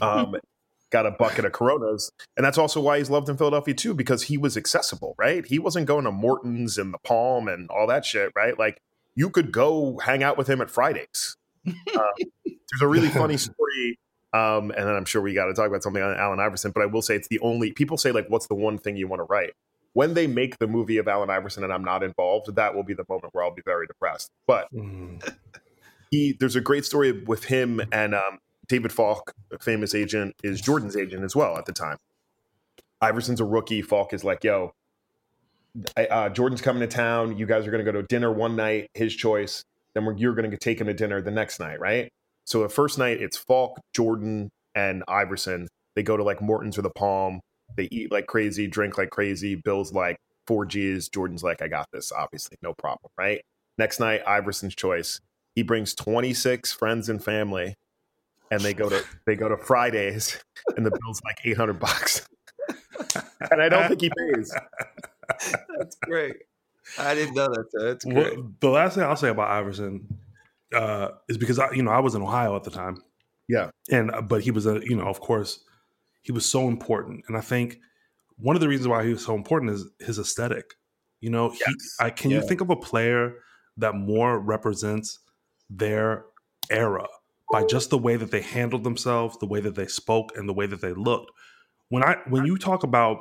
Um, 0.02 0.36
got 0.90 1.06
a 1.06 1.10
bucket 1.10 1.44
of 1.44 1.52
Coronas, 1.52 2.10
and 2.36 2.44
that's 2.44 2.58
also 2.58 2.80
why 2.80 2.98
he's 2.98 3.10
loved 3.10 3.28
in 3.28 3.36
Philadelphia 3.36 3.74
too, 3.74 3.94
because 3.94 4.24
he 4.24 4.38
was 4.38 4.56
accessible, 4.56 5.14
right? 5.18 5.46
He 5.46 5.58
wasn't 5.58 5.86
going 5.86 6.04
to 6.04 6.12
Morton's 6.12 6.78
and 6.78 6.92
the 6.92 6.98
Palm 6.98 7.48
and 7.48 7.68
all 7.70 7.86
that 7.86 8.04
shit, 8.04 8.32
right? 8.34 8.58
Like 8.58 8.78
you 9.18 9.28
could 9.30 9.50
go 9.50 9.98
hang 9.98 10.22
out 10.22 10.38
with 10.38 10.48
him 10.48 10.60
at 10.60 10.70
Fridays. 10.70 11.36
Um, 11.66 11.74
there's 12.46 12.82
a 12.82 12.86
really 12.86 13.08
funny 13.08 13.36
story, 13.36 13.98
um, 14.32 14.70
and 14.70 14.86
then 14.86 14.94
I'm 14.94 15.04
sure 15.04 15.20
we 15.20 15.34
got 15.34 15.46
to 15.46 15.54
talk 15.54 15.66
about 15.66 15.82
something 15.82 16.02
on 16.02 16.14
Allen 16.16 16.38
Iverson, 16.40 16.70
but 16.70 16.82
I 16.82 16.86
will 16.86 17.02
say 17.02 17.16
it's 17.16 17.28
the 17.28 17.40
only 17.40 17.72
people 17.72 17.96
say 17.98 18.12
like, 18.12 18.26
"What's 18.28 18.46
the 18.46 18.54
one 18.54 18.78
thing 18.78 18.96
you 18.96 19.08
want 19.08 19.20
to 19.20 19.24
write?" 19.24 19.52
When 19.94 20.14
they 20.14 20.26
make 20.26 20.58
the 20.58 20.66
movie 20.66 20.98
of 20.98 21.08
Allen 21.08 21.28
Iverson 21.30 21.64
and 21.64 21.72
I'm 21.72 21.82
not 21.84 22.02
involved, 22.02 22.54
that 22.54 22.74
will 22.74 22.84
be 22.84 22.94
the 22.94 23.04
moment 23.08 23.34
where 23.34 23.42
I'll 23.44 23.54
be 23.54 23.62
very 23.64 23.86
depressed. 23.86 24.30
But 24.46 24.68
Mhm. 24.72 25.20
he 26.10 26.36
there's 26.38 26.56
a 26.56 26.60
great 26.60 26.84
story 26.84 27.12
with 27.12 27.44
him 27.44 27.80
and 27.92 28.14
um, 28.14 28.38
David 28.68 28.92
Falk, 28.92 29.32
a 29.52 29.58
famous 29.58 29.94
agent, 29.94 30.34
is 30.44 30.60
Jordan's 30.60 30.96
agent 30.96 31.24
as 31.24 31.34
well 31.34 31.56
at 31.58 31.64
the 31.66 31.72
time. 31.72 31.96
Iverson's 33.02 33.40
a 33.40 33.44
rookie. 33.44 33.82
Falk 33.82 34.12
is 34.12 34.24
like, 34.24 34.44
"Yo, 34.44 34.66
I- 34.68 34.72
uh, 35.96 36.28
Jordan's 36.30 36.60
coming 36.60 36.80
to 36.80 36.86
town. 36.86 37.36
You 37.38 37.46
guys 37.46 37.66
are 37.66 37.70
going 37.70 37.84
to 37.84 37.90
go 37.90 38.00
to 38.00 38.06
dinner 38.06 38.32
one 38.32 38.56
night, 38.56 38.88
his 38.94 39.14
choice. 39.14 39.64
Then 39.94 40.16
you're 40.16 40.34
going 40.34 40.50
to 40.50 40.56
take 40.56 40.80
him 40.80 40.86
to 40.86 40.94
dinner 40.94 41.20
the 41.20 41.30
next 41.30 41.60
night, 41.60 41.80
right? 41.80 42.10
So 42.44 42.62
the 42.62 42.68
first 42.68 42.98
night 42.98 43.20
it's 43.20 43.36
Falk, 43.36 43.78
Jordan, 43.94 44.50
and 44.74 45.02
Iverson. 45.08 45.68
They 45.94 46.02
go 46.02 46.16
to 46.16 46.22
like 46.22 46.40
Morton's 46.40 46.78
or 46.78 46.82
the 46.82 46.90
Palm. 46.90 47.40
They 47.76 47.88
eat 47.90 48.12
like 48.12 48.26
crazy, 48.26 48.66
drink 48.66 48.96
like 48.96 49.10
crazy. 49.10 49.54
Bill's 49.54 49.92
like 49.92 50.18
four 50.46 50.64
G's. 50.64 51.08
Jordan's 51.08 51.42
like, 51.42 51.60
I 51.60 51.68
got 51.68 51.88
this. 51.92 52.12
Obviously, 52.12 52.56
no 52.62 52.72
problem, 52.74 53.10
right? 53.18 53.42
Next 53.76 54.00
night, 54.00 54.22
Iverson's 54.26 54.74
choice. 54.74 55.20
He 55.54 55.62
brings 55.62 55.94
26 55.94 56.72
friends 56.72 57.08
and 57.08 57.22
family, 57.22 57.74
and 58.50 58.60
they 58.60 58.74
go 58.74 58.88
to 58.88 59.04
they 59.26 59.34
go 59.34 59.48
to 59.48 59.56
Fridays, 59.56 60.42
and 60.76 60.86
the 60.86 60.90
bill's 60.90 61.20
like 61.24 61.38
800 61.44 61.78
bucks. 61.78 62.26
and 63.50 63.60
I 63.60 63.68
don't 63.68 63.88
think 63.88 64.00
he 64.00 64.10
pays. 64.16 64.54
That's 65.78 65.96
great. 66.02 66.36
I 66.98 67.14
didn't 67.14 67.34
know 67.34 67.48
that. 67.48 67.66
so 67.70 67.84
That's 67.84 68.04
great. 68.04 68.36
Well, 68.36 68.52
the 68.60 68.70
last 68.70 68.94
thing 68.94 69.04
I'll 69.04 69.16
say 69.16 69.28
about 69.28 69.50
Iverson 69.50 70.18
uh, 70.74 71.08
is 71.28 71.36
because 71.38 71.58
I, 71.58 71.70
you 71.72 71.82
know, 71.82 71.90
I 71.90 72.00
was 72.00 72.14
in 72.14 72.22
Ohio 72.22 72.56
at 72.56 72.64
the 72.64 72.70
time. 72.70 73.02
Yeah. 73.48 73.70
and 73.90 74.10
uh, 74.10 74.20
but 74.22 74.42
he 74.42 74.50
was 74.50 74.66
a, 74.66 74.80
you 74.84 74.96
know, 74.96 75.06
of 75.06 75.20
course, 75.20 75.64
he 76.22 76.32
was 76.32 76.44
so 76.44 76.68
important, 76.68 77.24
and 77.28 77.36
I 77.36 77.40
think 77.40 77.78
one 78.36 78.54
of 78.56 78.60
the 78.60 78.68
reasons 78.68 78.88
why 78.88 79.04
he 79.04 79.12
was 79.12 79.24
so 79.24 79.34
important 79.34 79.72
is 79.72 79.88
his 80.00 80.18
aesthetic. 80.18 80.74
You 81.20 81.30
know, 81.30 81.50
he, 81.50 81.64
I, 81.98 82.10
can 82.10 82.30
Yeah. 82.30 82.38
you 82.40 82.46
think 82.46 82.60
of 82.60 82.70
a 82.70 82.76
player 82.76 83.34
that 83.78 83.94
more 83.94 84.38
represents 84.38 85.18
their 85.70 86.26
era 86.70 87.06
by 87.50 87.64
just 87.64 87.88
the 87.90 87.98
way 87.98 88.16
that 88.16 88.30
they 88.30 88.42
handled 88.42 88.84
themselves, 88.84 89.38
the 89.38 89.46
way 89.46 89.60
that 89.60 89.74
they 89.74 89.86
spoke, 89.86 90.36
and 90.36 90.46
the 90.48 90.52
way 90.52 90.66
that 90.66 90.80
they 90.82 90.92
looked? 90.92 91.30
When 91.88 92.04
I 92.04 92.16
when 92.28 92.44
you 92.44 92.58
talk 92.58 92.82
about 92.82 93.18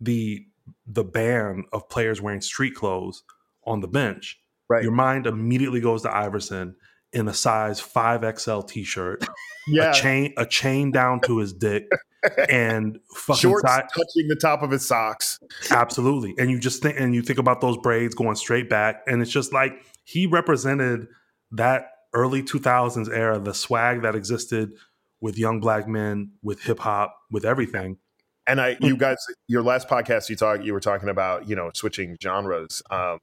the 0.00 0.44
the 0.86 1.04
ban 1.04 1.64
of 1.72 1.88
players 1.88 2.20
wearing 2.20 2.40
street 2.40 2.74
clothes 2.74 3.22
on 3.64 3.80
the 3.80 3.88
bench, 3.88 4.38
Right. 4.68 4.82
your 4.82 4.92
mind 4.92 5.26
immediately 5.26 5.80
goes 5.80 6.02
to 6.02 6.14
Iverson 6.16 6.76
in 7.12 7.26
a 7.28 7.34
size 7.34 7.80
5XL 7.80 8.62
t-shirt, 8.68 9.26
Yeah. 9.68 9.90
a 9.90 9.94
chain 9.94 10.32
a 10.36 10.46
chain 10.46 10.90
down 10.92 11.20
to 11.22 11.38
his 11.38 11.52
dick 11.52 11.88
and 12.48 12.98
fucking 13.14 13.40
Shorts 13.40 13.62
side, 13.62 13.84
touching 13.96 14.28
the 14.28 14.36
top 14.40 14.62
of 14.62 14.70
his 14.70 14.86
socks. 14.86 15.38
absolutely. 15.70 16.34
And 16.38 16.50
you 16.50 16.58
just 16.60 16.82
think 16.82 16.98
and 17.00 17.14
you 17.14 17.22
think 17.22 17.38
about 17.38 17.60
those 17.60 17.76
braids 17.78 18.14
going 18.14 18.36
straight 18.36 18.68
back 18.70 19.02
and 19.06 19.20
it's 19.22 19.30
just 19.30 19.52
like 19.52 19.72
he 20.04 20.26
represented 20.26 21.08
that 21.52 21.90
early 22.14 22.42
2000s 22.42 23.08
era, 23.08 23.38
the 23.38 23.54
swag 23.54 24.02
that 24.02 24.14
existed 24.14 24.72
with 25.20 25.36
young 25.38 25.60
black 25.60 25.86
men, 25.88 26.32
with 26.42 26.60
hip 26.62 26.78
hop, 26.80 27.16
with 27.30 27.44
everything. 27.44 27.98
And 28.46 28.60
I, 28.60 28.76
you 28.80 28.96
guys, 28.96 29.18
your 29.48 29.62
last 29.62 29.88
podcast, 29.88 30.28
you 30.28 30.36
talk, 30.36 30.64
you 30.64 30.72
were 30.72 30.80
talking 30.80 31.08
about, 31.08 31.48
you 31.48 31.54
know, 31.54 31.70
switching 31.74 32.16
genres, 32.22 32.82
um, 32.90 33.18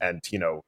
and 0.00 0.20
you 0.30 0.38
know, 0.38 0.62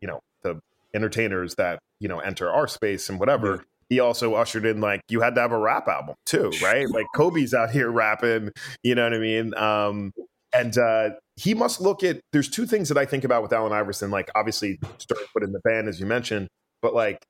you 0.00 0.08
know, 0.08 0.20
the 0.42 0.60
entertainers 0.94 1.56
that 1.56 1.78
you 1.98 2.08
know 2.08 2.20
enter 2.20 2.50
our 2.50 2.66
space 2.66 3.08
and 3.08 3.20
whatever. 3.20 3.56
Yeah. 3.56 3.62
He 3.88 4.00
also 4.00 4.34
ushered 4.34 4.64
in 4.64 4.80
like 4.80 5.00
you 5.08 5.20
had 5.20 5.34
to 5.34 5.40
have 5.40 5.52
a 5.52 5.58
rap 5.58 5.88
album 5.88 6.14
too, 6.24 6.52
right? 6.62 6.88
Like 6.88 7.06
Kobe's 7.14 7.52
out 7.52 7.70
here 7.70 7.90
rapping, 7.90 8.50
you 8.84 8.94
know 8.94 9.02
what 9.02 9.14
I 9.14 9.18
mean? 9.18 9.54
Um, 9.54 10.12
and 10.54 10.76
uh, 10.78 11.10
he 11.36 11.54
must 11.54 11.80
look 11.80 12.04
at. 12.04 12.20
There's 12.32 12.48
two 12.48 12.66
things 12.66 12.88
that 12.88 12.96
I 12.96 13.04
think 13.04 13.24
about 13.24 13.42
with 13.42 13.52
Allen 13.52 13.72
Iverson. 13.72 14.10
Like 14.10 14.30
obviously, 14.34 14.78
starting 14.98 15.26
put 15.32 15.42
in 15.42 15.52
the 15.52 15.60
band 15.60 15.88
as 15.88 15.98
you 15.98 16.06
mentioned, 16.06 16.48
but 16.82 16.94
like 16.94 17.20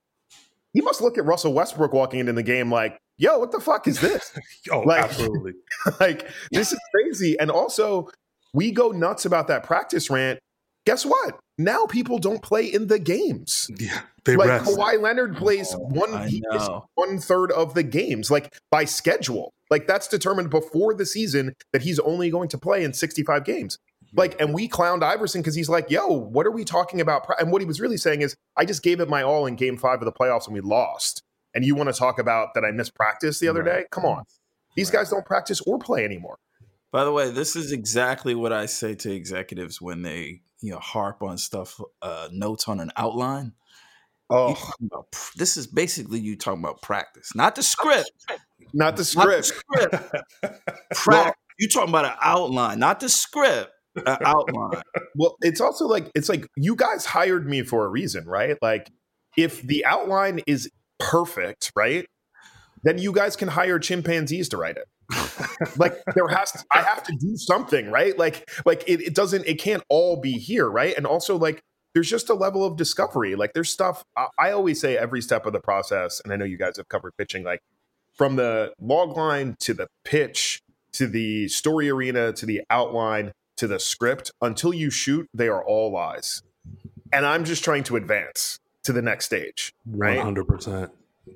he 0.72 0.80
must 0.80 1.00
look 1.00 1.18
at 1.18 1.24
Russell 1.24 1.52
Westbrook 1.52 1.92
walking 1.92 2.20
into 2.20 2.32
the 2.32 2.42
game 2.42 2.70
like, 2.70 2.98
"Yo, 3.20 3.38
what 3.38 3.52
the 3.52 3.60
fuck 3.60 3.86
is 3.86 4.00
this?" 4.00 4.32
Oh, 4.72 4.80
Like- 4.80 5.04
absolutely. 5.04 5.52
like 6.00 6.26
this 6.50 6.72
is 6.72 6.80
crazy 6.92 7.38
and 7.38 7.50
also 7.50 8.08
we 8.52 8.70
go 8.72 8.88
nuts 8.90 9.24
about 9.24 9.46
that 9.48 9.62
practice 9.62 10.10
rant. 10.10 10.40
Guess 10.86 11.04
what? 11.04 11.38
Now 11.58 11.84
people 11.86 12.18
don't 12.18 12.42
play 12.42 12.64
in 12.64 12.86
the 12.86 12.98
games. 12.98 13.70
Yeah, 13.78 14.00
they 14.24 14.34
like 14.36 14.48
rest. 14.48 14.64
Kawhi 14.70 15.00
Leonard 15.00 15.36
oh, 15.36 15.38
plays 15.38 15.74
Oh, 15.74 15.78
one 15.78 16.14
I 16.14 16.28
he 16.28 16.42
is 16.54 16.66
know. 16.68 16.86
one 16.94 17.18
third 17.18 17.52
of 17.52 17.74
the 17.74 17.82
games, 17.82 18.30
like 18.30 18.56
by 18.70 18.86
schedule. 18.86 19.52
Like 19.70 19.86
that's 19.86 20.08
determined 20.08 20.48
before 20.50 20.94
the 20.94 21.04
season 21.06 21.52
that 21.72 21.82
he's 21.82 21.98
only 22.00 22.30
going 22.30 22.48
to 22.48 22.58
play 22.58 22.82
in 22.82 22.92
65 22.94 23.44
games. 23.44 23.78
Like, 24.14 24.40
and 24.40 24.52
we 24.52 24.68
clowned 24.68 25.04
Iverson 25.04 25.40
because 25.40 25.54
he's 25.54 25.68
like, 25.68 25.88
yo, 25.90 26.08
what 26.08 26.44
are 26.46 26.50
we 26.50 26.64
talking 26.64 27.00
about? 27.00 27.26
And 27.38 27.52
what 27.52 27.62
he 27.62 27.66
was 27.66 27.80
really 27.80 27.96
saying 27.96 28.22
is, 28.22 28.34
I 28.56 28.64
just 28.64 28.82
gave 28.82 28.98
it 28.98 29.08
my 29.08 29.22
all 29.22 29.46
in 29.46 29.54
game 29.54 29.76
five 29.76 30.00
of 30.00 30.06
the 30.06 30.12
playoffs 30.12 30.46
and 30.46 30.54
we 30.54 30.60
lost. 30.60 31.22
And 31.54 31.64
you 31.64 31.74
want 31.74 31.88
to 31.92 31.98
talk 31.98 32.18
about 32.18 32.54
that 32.54 32.64
I 32.64 32.70
missed 32.70 32.94
practice 32.94 33.38
the 33.40 33.48
other 33.48 33.62
Right. 33.62 33.80
day? 33.82 33.86
Come 33.90 34.04
on. 34.04 34.24
These 34.76 34.90
guys 34.90 35.10
don't 35.10 35.26
practice 35.26 35.60
or 35.62 35.78
play 35.78 36.04
anymore. 36.04 36.38
By 36.92 37.04
the 37.04 37.12
way, 37.12 37.30
this 37.30 37.56
is 37.56 37.72
exactly 37.72 38.34
what 38.34 38.52
I 38.52 38.66
say 38.66 38.94
to 38.96 39.12
executives 39.12 39.80
when 39.80 40.02
they 40.02 40.42
you 40.60 40.72
know 40.72 40.78
harp 40.78 41.22
on 41.22 41.38
stuff, 41.38 41.80
uh, 42.02 42.28
notes 42.32 42.68
on 42.68 42.80
an 42.80 42.90
outline. 42.96 43.52
Oh, 44.32 44.56
about 44.84 45.06
this 45.36 45.56
is 45.56 45.66
basically 45.66 46.20
you 46.20 46.36
talking 46.36 46.60
about 46.62 46.82
practice, 46.82 47.34
not 47.34 47.56
the 47.56 47.62
script. 47.64 48.10
not 48.28 48.38
the 48.58 48.64
Not 48.72 48.96
the 48.96 49.04
script. 49.04 49.44
script. 49.46 50.14
Practice. 50.94 51.34
you 51.58 51.68
talking 51.68 51.88
about 51.88 52.04
an 52.04 52.12
outline, 52.20 52.78
not 52.78 53.00
the 53.00 53.08
script. 53.08 53.70
An 53.96 54.18
outline. 54.24 54.82
Well, 55.16 55.36
it's 55.40 55.60
also 55.60 55.86
like 55.86 56.10
it's 56.14 56.28
like 56.28 56.46
you 56.56 56.76
guys 56.76 57.06
hired 57.06 57.48
me 57.48 57.62
for 57.62 57.84
a 57.84 57.88
reason, 57.88 58.24
right? 58.26 58.56
Like 58.62 58.90
if 59.36 59.62
the 59.62 59.84
outline 59.84 60.40
is 60.46 60.70
perfect, 61.00 61.72
right? 61.74 62.06
Then 62.82 62.98
you 62.98 63.12
guys 63.12 63.36
can 63.36 63.48
hire 63.48 63.78
chimpanzees 63.78 64.48
to 64.50 64.56
write 64.56 64.76
it. 64.76 64.88
like 65.76 65.94
there 66.14 66.28
has 66.28 66.52
to, 66.52 66.64
I 66.72 66.82
have 66.82 67.02
to 67.04 67.16
do 67.20 67.36
something, 67.36 67.90
right? 67.90 68.16
Like 68.16 68.48
like 68.64 68.84
it, 68.86 69.00
it 69.00 69.14
doesn't 69.14 69.46
it 69.46 69.58
can't 69.60 69.82
all 69.88 70.20
be 70.20 70.32
here, 70.32 70.68
right? 70.70 70.96
And 70.96 71.06
also 71.06 71.36
like 71.36 71.60
there's 71.94 72.08
just 72.08 72.30
a 72.30 72.34
level 72.34 72.64
of 72.64 72.76
discovery. 72.76 73.34
Like 73.34 73.52
there's 73.52 73.70
stuff 73.70 74.04
I, 74.16 74.28
I 74.38 74.50
always 74.52 74.80
say 74.80 74.96
every 74.96 75.20
step 75.20 75.46
of 75.46 75.52
the 75.52 75.60
process, 75.60 76.20
and 76.22 76.32
I 76.32 76.36
know 76.36 76.44
you 76.44 76.58
guys 76.58 76.76
have 76.76 76.88
covered 76.88 77.16
pitching, 77.18 77.42
like 77.42 77.60
from 78.14 78.36
the 78.36 78.72
log 78.80 79.16
line 79.16 79.56
to 79.60 79.74
the 79.74 79.88
pitch 80.04 80.60
to 80.92 81.06
the 81.06 81.48
story 81.48 81.88
arena 81.88 82.32
to 82.32 82.46
the 82.46 82.62
outline 82.70 83.32
to 83.56 83.66
the 83.66 83.78
script 83.78 84.30
until 84.40 84.74
you 84.74 84.90
shoot 84.90 85.28
they 85.32 85.48
are 85.48 85.64
all 85.64 85.90
lies 85.92 86.42
and 87.12 87.24
i'm 87.24 87.44
just 87.44 87.62
trying 87.64 87.82
to 87.82 87.96
advance 87.96 88.58
to 88.90 88.94
the 88.94 89.02
next 89.02 89.24
stage 89.26 89.72
right 89.86 90.18
hundred 90.18 90.46
percent. 90.46 90.90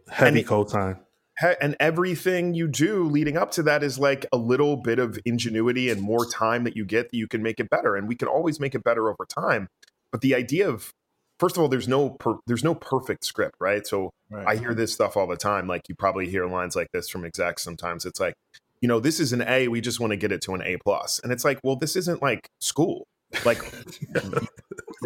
Heavy 0.09 0.29
And 0.29 0.39
it- 0.39 0.47
co-sign. 0.47 0.97
He- 1.41 1.55
and 1.61 1.75
everything 1.81 2.55
you 2.55 2.69
do 2.69 3.05
leading 3.09 3.37
up 3.37 3.51
to 3.53 3.63
that 3.65 3.83
is 3.83 3.99
like 3.99 4.25
a 4.33 4.37
little 4.37 4.77
bit 4.77 4.99
of 5.01 5.19
ingenuity 5.25 5.91
and 5.91 6.01
more 6.01 6.25
time 6.27 6.63
that 6.65 6.77
you 6.77 6.85
get 6.85 7.11
that 7.11 7.17
you 7.17 7.27
can 7.27 7.43
make 7.43 7.59
it 7.59 7.69
better 7.71 7.97
and 7.97 8.07
we 8.07 8.15
can 8.15 8.29
always 8.29 8.61
make 8.61 8.75
it 8.75 8.85
better 8.85 9.09
over 9.11 9.25
time 9.29 9.67
but 10.13 10.21
the 10.21 10.33
idea 10.35 10.69
of 10.69 10.93
first 11.41 11.57
of 11.57 11.63
all 11.63 11.69
there's 11.69 11.89
no 11.89 12.11
per, 12.11 12.37
there's 12.47 12.63
no 12.63 12.75
perfect 12.75 13.25
script 13.25 13.57
right 13.61 13.85
so 13.87 14.11
I 14.47 14.57
hear 14.57 14.75
this 14.75 14.93
stuff 14.93 15.17
all 15.17 15.27
the 15.29 15.37
time. 15.37 15.69
Like 15.69 15.89
you 15.89 15.95
probably 15.95 16.29
hear 16.29 16.47
lines 16.47 16.75
like 16.75 16.89
this 16.93 17.09
from 17.09 17.25
execs 17.25 17.63
sometimes. 17.63 18.05
It's 18.05 18.19
like, 18.19 18.35
you 18.81 18.89
know, 18.89 18.99
this 18.99 19.21
is 19.21 19.33
an 19.33 19.43
A. 19.47 19.69
We 19.69 19.81
just 19.81 20.01
want 20.01 20.11
to 20.13 20.17
get 20.17 20.33
it 20.33 20.41
to 20.43 20.55
an 20.55 20.63
A 20.63 20.77
plus, 20.77 21.21
and 21.23 21.31
it's 21.33 21.45
like, 21.45 21.61
well, 21.63 21.77
this 21.77 21.95
isn't 21.95 22.21
like 22.21 22.49
school. 22.61 23.07
Like 23.45 23.63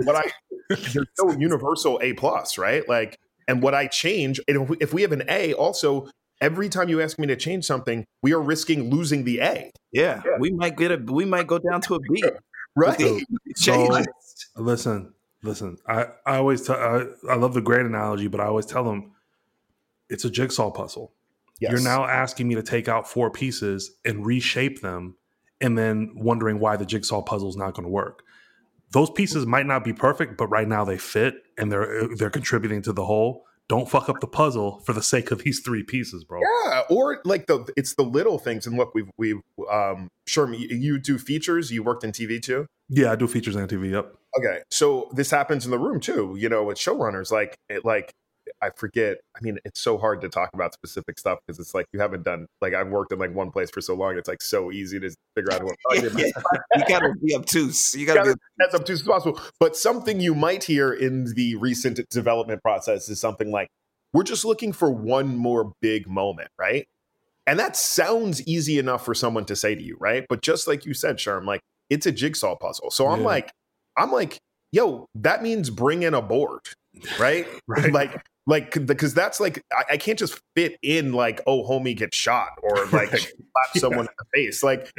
what 0.04 0.16
I 0.16 0.30
there's 0.68 1.06
no 1.22 1.32
universal 1.38 1.98
A 2.02 2.12
plus, 2.12 2.58
right? 2.58 2.86
Like, 2.88 3.18
and 3.46 3.62
what 3.62 3.74
I 3.74 3.86
change, 3.86 4.38
and 4.46 4.62
if 4.62 4.68
we, 4.68 4.76
if 4.80 4.92
we 4.94 5.02
have 5.02 5.12
an 5.12 5.22
A, 5.28 5.54
also 5.54 6.08
every 6.40 6.68
time 6.68 6.88
you 6.88 7.00
ask 7.00 7.18
me 7.18 7.26
to 7.26 7.36
change 7.36 7.64
something, 7.64 8.04
we 8.22 8.32
are 8.32 8.40
risking 8.40 8.90
losing 8.90 9.24
the 9.24 9.40
A, 9.40 9.70
Yeah, 9.92 10.22
we 10.38 10.50
might 10.50 10.76
get 10.76 10.92
a. 10.92 10.96
We 10.96 11.24
might 11.24 11.46
go 11.46 11.58
down 11.58 11.80
to 11.82 11.94
a 11.94 12.00
B. 12.00 12.22
right? 12.76 13.00
So- 13.00 13.18
Change 13.56 13.94
So- 13.94 14.62
Listen, 14.62 15.14
listen. 15.42 15.78
I, 15.86 16.06
I 16.26 16.36
always 16.36 16.62
tell. 16.66 16.76
I, 16.76 17.32
I 17.32 17.36
love 17.36 17.54
the 17.54 17.60
great 17.62 17.86
analogy, 17.86 18.28
but 18.28 18.40
I 18.40 18.44
always 18.46 18.66
tell 18.66 18.84
them 18.84 19.12
it's 20.10 20.24
a 20.24 20.30
jigsaw 20.30 20.70
puzzle. 20.70 21.12
Yes. 21.60 21.72
You're 21.72 21.80
now 21.82 22.04
asking 22.04 22.46
me 22.46 22.54
to 22.54 22.62
take 22.62 22.88
out 22.88 23.08
four 23.08 23.30
pieces 23.30 23.90
and 24.04 24.24
reshape 24.24 24.80
them, 24.80 25.16
and 25.60 25.76
then 25.76 26.12
wondering 26.14 26.58
why 26.60 26.76
the 26.76 26.86
jigsaw 26.86 27.22
puzzle 27.22 27.48
is 27.48 27.56
not 27.56 27.74
going 27.74 27.84
to 27.84 27.90
work. 27.90 28.22
Those 28.92 29.10
pieces 29.10 29.44
might 29.46 29.66
not 29.66 29.84
be 29.84 29.92
perfect, 29.92 30.38
but 30.38 30.46
right 30.48 30.66
now 30.66 30.84
they 30.84 30.98
fit 30.98 31.34
and 31.58 31.70
they're 31.70 32.08
they're 32.16 32.30
contributing 32.30 32.82
to 32.82 32.92
the 32.92 33.04
whole. 33.04 33.44
Don't 33.68 33.88
fuck 33.88 34.08
up 34.08 34.20
the 34.20 34.26
puzzle 34.26 34.80
for 34.86 34.94
the 34.94 35.02
sake 35.02 35.30
of 35.30 35.44
these 35.44 35.60
three 35.60 35.82
pieces, 35.82 36.24
bro. 36.24 36.40
Yeah, 36.40 36.82
or 36.88 37.20
like 37.26 37.46
the 37.46 37.70
it's 37.76 37.94
the 37.94 38.02
little 38.02 38.38
things. 38.38 38.66
And 38.66 38.78
look, 38.78 38.94
we've 38.94 39.10
we've 39.18 39.40
um 39.70 40.08
sure 40.26 40.50
you, 40.54 40.68
you 40.68 40.98
do 40.98 41.18
features. 41.18 41.70
You 41.70 41.82
worked 41.82 42.02
in 42.02 42.12
TV 42.12 42.40
too. 42.40 42.66
Yeah, 42.88 43.12
I 43.12 43.16
do 43.16 43.28
features 43.28 43.56
on 43.56 43.68
TV. 43.68 43.92
Yep. 43.92 44.14
Okay, 44.38 44.60
so 44.70 45.10
this 45.12 45.30
happens 45.30 45.66
in 45.66 45.70
the 45.70 45.78
room 45.78 46.00
too. 46.00 46.34
You 46.38 46.48
know, 46.48 46.64
with 46.64 46.78
showrunners, 46.78 47.30
like 47.30 47.58
it, 47.68 47.84
like 47.84 48.14
I 48.62 48.70
forget. 48.76 49.18
I 49.36 49.40
mean, 49.42 49.58
it's 49.64 49.80
so 49.80 49.98
hard 49.98 50.20
to 50.22 50.28
talk 50.28 50.50
about 50.54 50.72
specific 50.74 51.18
stuff 51.18 51.38
because 51.46 51.60
it's 51.60 51.74
like 51.74 51.86
you 51.92 52.00
haven't 52.00 52.24
done. 52.24 52.46
Like 52.60 52.74
I've 52.74 52.88
worked 52.88 53.12
in 53.12 53.18
like 53.18 53.34
one 53.34 53.50
place 53.50 53.70
for 53.70 53.80
so 53.80 53.94
long. 53.94 54.16
It's 54.18 54.28
like 54.28 54.42
so 54.42 54.72
easy 54.72 54.98
to 55.00 55.10
figure 55.36 55.52
out 55.52 55.62
what 55.62 55.74
I'm 55.90 56.00
talking 56.02 56.32
about. 56.34 56.60
you 56.76 56.84
gotta 56.88 57.12
be 57.22 57.34
obtuse. 57.34 57.94
You 57.94 58.06
gotta, 58.06 58.18
Gotta- 58.20 58.34
be. 58.36 58.64
as 58.68 58.74
obtuse 58.74 59.00
as 59.02 59.06
possible. 59.06 59.40
But 59.60 59.76
something 59.76 60.20
you 60.20 60.34
might 60.34 60.64
hear 60.64 60.92
in 60.92 61.32
the 61.34 61.54
recent 61.56 62.00
development 62.10 62.62
process 62.62 63.08
is 63.08 63.20
something 63.20 63.50
like, 63.50 63.68
"We're 64.12 64.24
just 64.24 64.44
looking 64.44 64.72
for 64.72 64.90
one 64.90 65.36
more 65.36 65.72
big 65.80 66.08
moment, 66.08 66.48
right?" 66.58 66.86
And 67.46 67.58
that 67.58 67.76
sounds 67.76 68.46
easy 68.46 68.78
enough 68.78 69.04
for 69.04 69.14
someone 69.14 69.44
to 69.46 69.56
say 69.56 69.74
to 69.74 69.82
you, 69.82 69.96
right? 70.00 70.26
But 70.28 70.42
just 70.42 70.68
like 70.68 70.84
you 70.84 70.92
said, 70.94 71.16
Sherm, 71.16 71.44
like 71.46 71.60
it's 71.88 72.04
a 72.06 72.12
jigsaw 72.12 72.56
puzzle. 72.56 72.90
So 72.90 73.06
I'm 73.08 73.20
Yeah. 73.20 73.26
like, 73.26 73.50
I'm 73.96 74.12
like, 74.12 74.36
yo, 74.72 75.06
that 75.14 75.42
means 75.42 75.70
bring 75.70 76.02
in 76.02 76.12
a 76.12 76.20
board, 76.20 76.60
right? 77.18 77.46
Right. 77.66 77.90
like, 77.92 78.22
like 78.48 78.86
because 78.86 79.12
that's 79.12 79.40
like 79.40 79.62
I, 79.70 79.82
I 79.92 79.96
can't 79.98 80.18
just 80.18 80.40
fit 80.56 80.78
in 80.82 81.12
like, 81.12 81.42
oh, 81.46 81.68
homie 81.68 81.94
gets 81.94 82.16
shot 82.16 82.52
or 82.62 82.86
like 82.92 83.10
slap 83.10 83.76
someone 83.76 84.06
in 84.06 84.14
the 84.18 84.24
face. 84.34 84.62
Like 84.62 84.90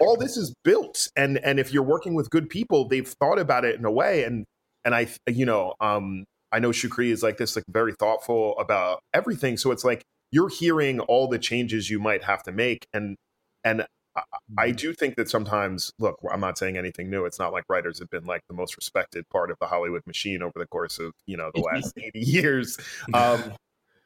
all 0.00 0.16
this 0.16 0.36
is 0.36 0.52
built, 0.64 1.08
and 1.16 1.38
and 1.38 1.60
if 1.60 1.72
you're 1.72 1.84
working 1.84 2.14
with 2.14 2.28
good 2.30 2.50
people, 2.50 2.88
they've 2.88 3.06
thought 3.06 3.38
about 3.38 3.64
it 3.64 3.78
in 3.78 3.84
a 3.84 3.92
way, 3.92 4.24
and 4.24 4.44
and 4.84 4.92
I, 4.92 5.06
you 5.28 5.46
know, 5.46 5.74
um, 5.80 6.24
I 6.50 6.58
know 6.58 6.70
Shukri 6.70 7.12
is 7.12 7.22
like 7.22 7.36
this, 7.36 7.54
like 7.54 7.64
very 7.68 7.92
thoughtful 7.92 8.58
about 8.58 8.98
everything. 9.14 9.56
So 9.56 9.70
it's 9.70 9.84
like 9.84 10.02
you're 10.32 10.48
hearing 10.48 10.98
all 10.98 11.28
the 11.28 11.38
changes 11.38 11.88
you 11.88 12.00
might 12.00 12.24
have 12.24 12.42
to 12.42 12.52
make, 12.52 12.88
and 12.92 13.16
and 13.62 13.86
I, 14.16 14.22
I 14.58 14.70
do 14.70 14.92
think 14.94 15.16
that 15.16 15.28
sometimes, 15.28 15.92
look, 15.98 16.18
I'm 16.30 16.40
not 16.40 16.58
saying 16.58 16.76
anything 16.76 17.10
new. 17.10 17.24
It's 17.26 17.38
not 17.38 17.52
like 17.52 17.64
writers 17.68 17.98
have 17.98 18.10
been 18.10 18.24
like 18.24 18.42
the 18.48 18.54
most 18.54 18.76
respected 18.76 19.28
part 19.28 19.50
of 19.50 19.58
the 19.60 19.66
Hollywood 19.66 20.02
machine 20.06 20.42
over 20.42 20.54
the 20.56 20.66
course 20.66 20.98
of 20.98 21.12
you 21.26 21.36
know 21.36 21.50
the 21.54 21.60
last 21.60 21.92
80 22.02 22.18
years. 22.18 22.78
Um, 23.14 23.54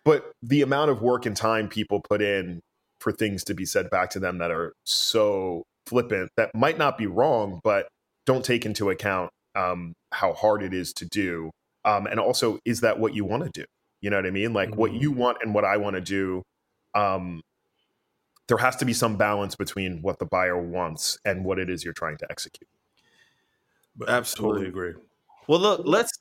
but 0.04 0.32
the 0.42 0.62
amount 0.62 0.90
of 0.90 1.02
work 1.02 1.26
and 1.26 1.36
time 1.36 1.68
people 1.68 2.00
put 2.00 2.22
in 2.22 2.60
for 3.00 3.12
things 3.12 3.44
to 3.44 3.54
be 3.54 3.64
said 3.64 3.90
back 3.90 4.10
to 4.10 4.18
them 4.18 4.38
that 4.38 4.50
are 4.50 4.72
so 4.84 5.64
flippant 5.86 6.30
that 6.36 6.50
might 6.54 6.78
not 6.78 6.98
be 6.98 7.06
wrong, 7.06 7.60
but 7.64 7.88
don't 8.26 8.44
take 8.44 8.66
into 8.66 8.90
account 8.90 9.30
um, 9.54 9.92
how 10.12 10.32
hard 10.32 10.62
it 10.62 10.74
is 10.74 10.92
to 10.94 11.06
do. 11.06 11.50
Um, 11.84 12.06
and 12.06 12.20
also, 12.20 12.58
is 12.64 12.80
that 12.82 12.98
what 12.98 13.14
you 13.14 13.24
want 13.24 13.44
to 13.44 13.50
do? 13.62 13.64
You 14.02 14.10
know 14.10 14.16
what 14.16 14.26
I 14.26 14.30
mean? 14.30 14.52
Like 14.52 14.76
what 14.76 14.92
Mhm. 14.92 15.00
you 15.00 15.12
want 15.12 15.38
and 15.42 15.54
what 15.54 15.64
I 15.64 15.76
want 15.76 15.96
to 15.96 16.00
do. 16.02 16.42
Um, 16.94 17.40
there 18.50 18.58
has 18.58 18.76
to 18.76 18.84
be 18.84 18.92
some 18.92 19.16
balance 19.16 19.54
between 19.56 20.02
what 20.02 20.18
the 20.18 20.26
buyer 20.26 20.60
wants 20.60 21.18
and 21.24 21.44
what 21.46 21.58
it 21.58 21.70
is 21.70 21.82
you're 21.84 21.94
trying 21.94 22.18
to 22.18 22.26
execute. 22.30 22.68
But 23.96 24.10
Absolutely. 24.10 24.64
totally 24.66 24.68
agree. 24.68 25.02
Well, 25.48 25.60
look, 25.60 25.82
let's. 25.84 26.12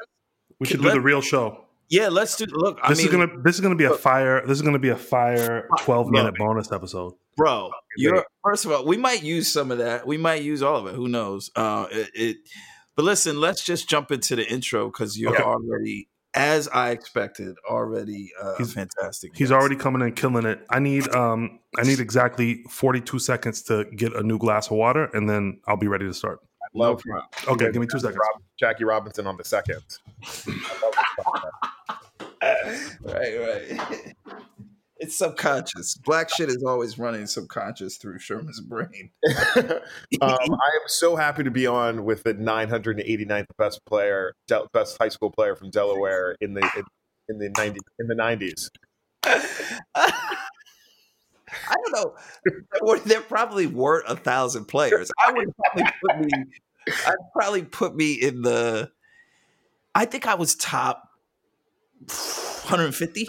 We 0.59 0.65
should 0.67 0.79
Let- 0.81 0.91
do 0.93 0.99
the 0.99 1.01
real 1.01 1.21
show. 1.21 1.65
Yeah, 1.89 2.09
let's 2.09 2.35
do. 2.35 2.45
Look, 2.45 2.77
I 2.83 2.89
This 2.89 2.99
mean, 2.99 3.07
is 3.07 3.11
gonna 3.11 3.41
this 3.43 3.55
is 3.55 3.61
gonna 3.61 3.75
be 3.75 3.85
a 3.85 3.93
fire. 3.93 4.45
This 4.45 4.57
is 4.57 4.61
gonna 4.61 4.77
be 4.77 4.89
a 4.89 4.95
fire 4.95 5.67
twelve 5.79 6.05
Look. 6.05 6.13
minute 6.13 6.35
bonus 6.37 6.71
episode. 6.71 7.13
bro. 7.35 7.71
You're 7.97 8.25
first 8.43 8.65
of 8.65 8.71
all, 8.71 8.85
we 8.85 8.95
might 8.95 9.23
use 9.23 9.51
some 9.51 9.71
of 9.71 9.79
that. 9.79 10.05
We 10.05 10.15
might 10.17 10.43
use 10.43 10.61
all 10.61 10.75
of 10.77 10.85
it. 10.85 10.93
Who 10.93 11.07
knows? 11.07 11.49
Uh, 11.55 11.87
it, 11.91 12.09
it 12.13 12.37
but 12.95 13.05
listen, 13.05 13.39
let's 13.41 13.63
just 13.65 13.89
jump 13.89 14.11
into 14.11 14.35
the 14.35 14.47
intro 14.47 14.85
because 14.91 15.17
you're 15.17 15.33
Okay. 15.33 15.41
already, 15.41 16.07
as 16.33 16.67
I 16.69 16.91
expected, 16.91 17.55
already 17.69 18.31
uh, 18.41 18.55
He's- 18.57 18.73
fantastic. 18.73 19.31
He's 19.35 19.49
Yes. 19.49 19.59
already 19.59 19.75
coming 19.75 20.01
in 20.07 20.13
killing 20.13 20.45
it. 20.45 20.65
I 20.69 20.79
need 20.79 21.07
um 21.15 21.59
I 21.77 21.83
need 21.83 21.99
exactly 21.99 22.63
forty 22.69 23.01
two 23.01 23.19
seconds 23.19 23.61
to 23.63 23.85
get 23.95 24.13
a 24.15 24.21
new 24.23 24.37
glass 24.37 24.67
of 24.67 24.73
water, 24.77 25.05
and 25.13 25.29
then 25.29 25.59
I'll 25.67 25.77
be 25.77 25.87
ready 25.87 26.05
to 26.05 26.13
start. 26.13 26.39
no 26.73 26.91
Love 26.91 26.99
problem. 27.01 27.25
Okay, 27.47 27.71
give 27.71 27.81
me 27.81 27.87
two 27.91 27.99
seconds. 27.99 28.17
Rob- 28.17 28.41
Jackie 28.59 28.83
Robinson 28.83 29.25
on 29.27 29.37
the 29.37 29.43
second. 29.43 29.81
Right, 33.01 33.37
right. 33.39 34.13
It's 34.99 35.17
subconscious. 35.17 35.95
Black 36.03 36.29
shit 36.29 36.49
is 36.49 36.61
always 36.61 36.99
running 36.99 37.25
subconscious 37.25 37.95
through 37.95 38.19
Sherman's 38.19 38.59
brain. 38.59 39.11
um, 39.55 39.79
I 40.21 40.31
am 40.51 40.87
so 40.87 41.15
happy 41.15 41.43
to 41.43 41.51
be 41.51 41.65
on 41.65 42.03
with 42.03 42.23
the 42.23 42.33
989th 42.33 43.45
best 43.57 43.79
player, 43.85 44.33
best 44.73 44.97
high 44.99 45.07
school 45.07 45.31
player 45.31 45.55
from 45.55 45.69
Delaware 45.69 46.35
in 46.41 46.53
the 46.53 46.69
in, 46.75 46.83
in 47.29 47.39
the 47.39 47.49
90 47.57 47.79
in 47.99 48.07
the 48.07 48.15
90s. 48.15 48.69
I 51.67 51.75
don't 51.75 51.91
know. 51.93 52.15
There, 53.05 53.21
probably 53.21 53.67
weren't 53.67 54.05
a 54.07 54.15
thousand 54.15 54.65
players. 54.65 55.09
I 55.25 55.31
would 55.31 55.47
probably 55.55 55.91
put 56.05 56.19
me. 56.19 56.45
I'd 57.07 57.15
probably 57.33 57.63
put 57.63 57.95
me 57.95 58.13
in 58.13 58.41
the. 58.41 58.91
I 59.95 60.05
think 60.05 60.27
I 60.27 60.35
was 60.35 60.55
top 60.55 61.09
150. 62.07 63.27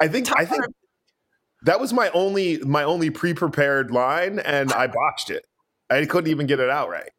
I 0.00 0.08
think 0.08 0.28
I 0.36 0.44
think 0.44 0.64
that 1.66 1.80
was 1.80 1.92
my 1.92 2.08
only 2.10 2.58
my 2.58 2.82
only 2.82 3.10
pre-prepared 3.10 3.90
line, 3.90 4.38
and 4.38 4.72
I 4.72 4.86
botched 4.86 5.30
it. 5.30 5.46
I 5.90 6.04
couldn't 6.06 6.30
even 6.30 6.46
get 6.46 6.58
it 6.58 6.70
out 6.70 6.88
right. 6.88 7.10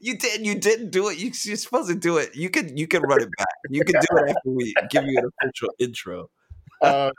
You 0.00 0.16
did. 0.16 0.46
You 0.46 0.54
didn't 0.54 0.90
do 0.90 1.08
it. 1.08 1.18
You, 1.18 1.32
you're 1.44 1.56
supposed 1.56 1.88
to 1.88 1.94
do 1.94 2.18
it. 2.18 2.36
You 2.36 2.50
can. 2.50 2.76
You 2.76 2.86
can 2.86 3.02
run 3.02 3.22
it 3.22 3.28
back. 3.38 3.48
You 3.70 3.82
can 3.84 3.94
do 3.94 4.16
it 4.18 4.30
after 4.30 4.50
we 4.50 4.74
give 4.90 5.04
you 5.04 5.18
an 5.18 5.30
official 5.42 5.70
intro. 5.78 6.30
Uh, 6.82 7.10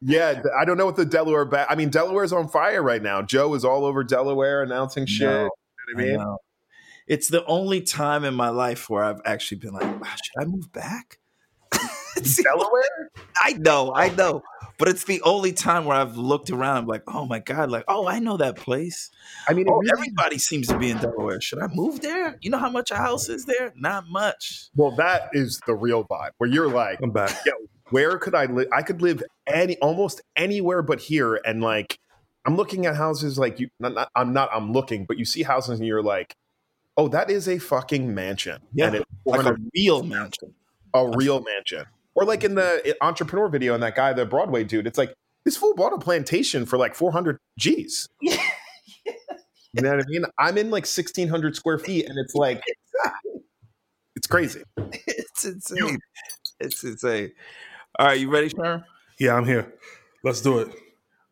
yeah, 0.00 0.42
I 0.60 0.64
don't 0.64 0.76
know 0.76 0.86
what 0.86 0.96
the 0.96 1.04
Delaware 1.04 1.44
back. 1.44 1.68
I 1.70 1.74
mean, 1.74 1.90
Delaware's 1.90 2.32
on 2.32 2.48
fire 2.48 2.82
right 2.82 3.02
now. 3.02 3.22
Joe 3.22 3.54
is 3.54 3.64
all 3.64 3.84
over 3.84 4.02
Delaware 4.04 4.62
announcing 4.62 5.06
shit. 5.06 5.28
No, 5.28 5.42
you 5.42 5.44
know 5.44 5.50
what 5.94 6.04
I 6.04 6.06
mean, 6.06 6.20
I 6.20 6.36
it's 7.06 7.28
the 7.28 7.44
only 7.46 7.80
time 7.80 8.24
in 8.24 8.34
my 8.34 8.50
life 8.50 8.90
where 8.90 9.02
I've 9.02 9.20
actually 9.24 9.58
been 9.58 9.72
like, 9.72 10.00
wow, 10.00 10.08
should 10.10 10.42
I 10.42 10.44
move 10.44 10.72
back? 10.72 11.18
Delaware. 12.20 13.10
I 13.36 13.52
know, 13.54 13.92
I 13.94 14.08
know, 14.10 14.42
but 14.78 14.88
it's 14.88 15.04
the 15.04 15.20
only 15.22 15.52
time 15.52 15.84
where 15.84 15.96
I've 15.96 16.16
looked 16.16 16.50
around, 16.50 16.86
like, 16.88 17.02
oh 17.08 17.24
my 17.26 17.38
god, 17.38 17.70
like, 17.70 17.84
oh, 17.88 18.06
I 18.06 18.18
know 18.18 18.36
that 18.36 18.56
place. 18.56 19.10
I 19.48 19.52
mean, 19.54 19.66
Oh, 19.68 19.78
really- 19.78 19.90
everybody 19.92 20.38
seems 20.38 20.66
to 20.68 20.78
be 20.78 20.90
in 20.90 20.98
Delaware. 20.98 21.40
Should 21.40 21.60
I 21.60 21.68
move 21.68 22.00
there? 22.00 22.36
You 22.40 22.50
know 22.50 22.58
how 22.58 22.70
much 22.70 22.90
a 22.90 22.96
house 22.96 23.28
is 23.28 23.44
there? 23.46 23.72
Not 23.76 24.08
much. 24.08 24.68
well, 24.76 24.92
that 24.96 25.30
is 25.32 25.60
the 25.66 25.74
real 25.74 26.04
vibe 26.04 26.30
where 26.38 26.50
you're 26.50 26.68
like, 26.70 26.98
I'm 27.02 27.10
back. 27.10 27.36
where 27.90 28.18
could 28.18 28.34
I 28.34 28.46
live? 28.46 28.68
I 28.72 28.82
could 28.82 29.00
live 29.02 29.22
any 29.46 29.76
almost 29.78 30.20
anywhere 30.36 30.82
but 30.82 31.00
here. 31.00 31.40
And 31.44 31.62
like, 31.62 31.98
I'm 32.44 32.56
looking 32.56 32.86
at 32.86 32.96
houses 32.96 33.38
like 33.38 33.60
you. 33.60 33.68
Not, 33.80 33.94
not, 33.94 34.10
I'm 34.14 34.32
not. 34.32 34.48
I'm 34.52 34.72
looking, 34.72 35.04
but 35.06 35.18
you 35.18 35.24
see 35.24 35.42
houses 35.42 35.78
and 35.78 35.86
you're 35.86 36.02
like, 36.02 36.34
oh, 36.96 37.08
that 37.08 37.30
is 37.30 37.46
a 37.48 37.58
fucking 37.58 38.14
mansion. 38.14 38.60
Yeah, 38.72 38.86
and 38.86 38.94
it's 38.96 39.04
Like 39.24 39.40
a 39.40 39.44
400 39.44 39.70
real 39.74 40.02
mansion. 40.02 40.54
a 40.94 41.08
real 41.16 41.42
mansion. 41.42 41.84
Or 42.18 42.24
like 42.24 42.42
in 42.42 42.56
the 42.56 42.96
entrepreneur 43.00 43.48
video, 43.48 43.74
and 43.74 43.82
that 43.84 43.94
guy, 43.94 44.12
the 44.12 44.26
Broadway 44.26 44.64
dude, 44.64 44.88
it's 44.88 44.98
like 44.98 45.14
this 45.44 45.56
fool 45.56 45.74
bought 45.76 45.92
a 45.92 45.98
plantation 45.98 46.66
for 46.66 46.76
like 46.76 46.96
400 46.96 47.38
G's. 47.56 48.08
You 49.74 49.82
know 49.82 49.90
what 49.90 50.00
I 50.00 50.04
mean? 50.08 50.24
I'm 50.38 50.56
in 50.56 50.70
like 50.70 50.84
1,600 50.84 51.54
square 51.54 51.78
feet, 51.78 52.08
and 52.08 52.18
it's 52.18 52.34
like, 52.34 52.62
it's 54.16 54.26
crazy. 54.26 54.62
it's 54.76 55.44
insane. 55.44 55.98
It's 56.58 56.82
insane. 56.82 57.32
All 57.98 58.06
right, 58.06 58.18
you 58.18 58.30
ready, 58.30 58.48
Sherm? 58.48 58.82
Yeah, 59.20 59.34
I'm 59.34 59.44
here. 59.44 59.74
Let's 60.24 60.40
do 60.40 60.60
it. 60.60 60.68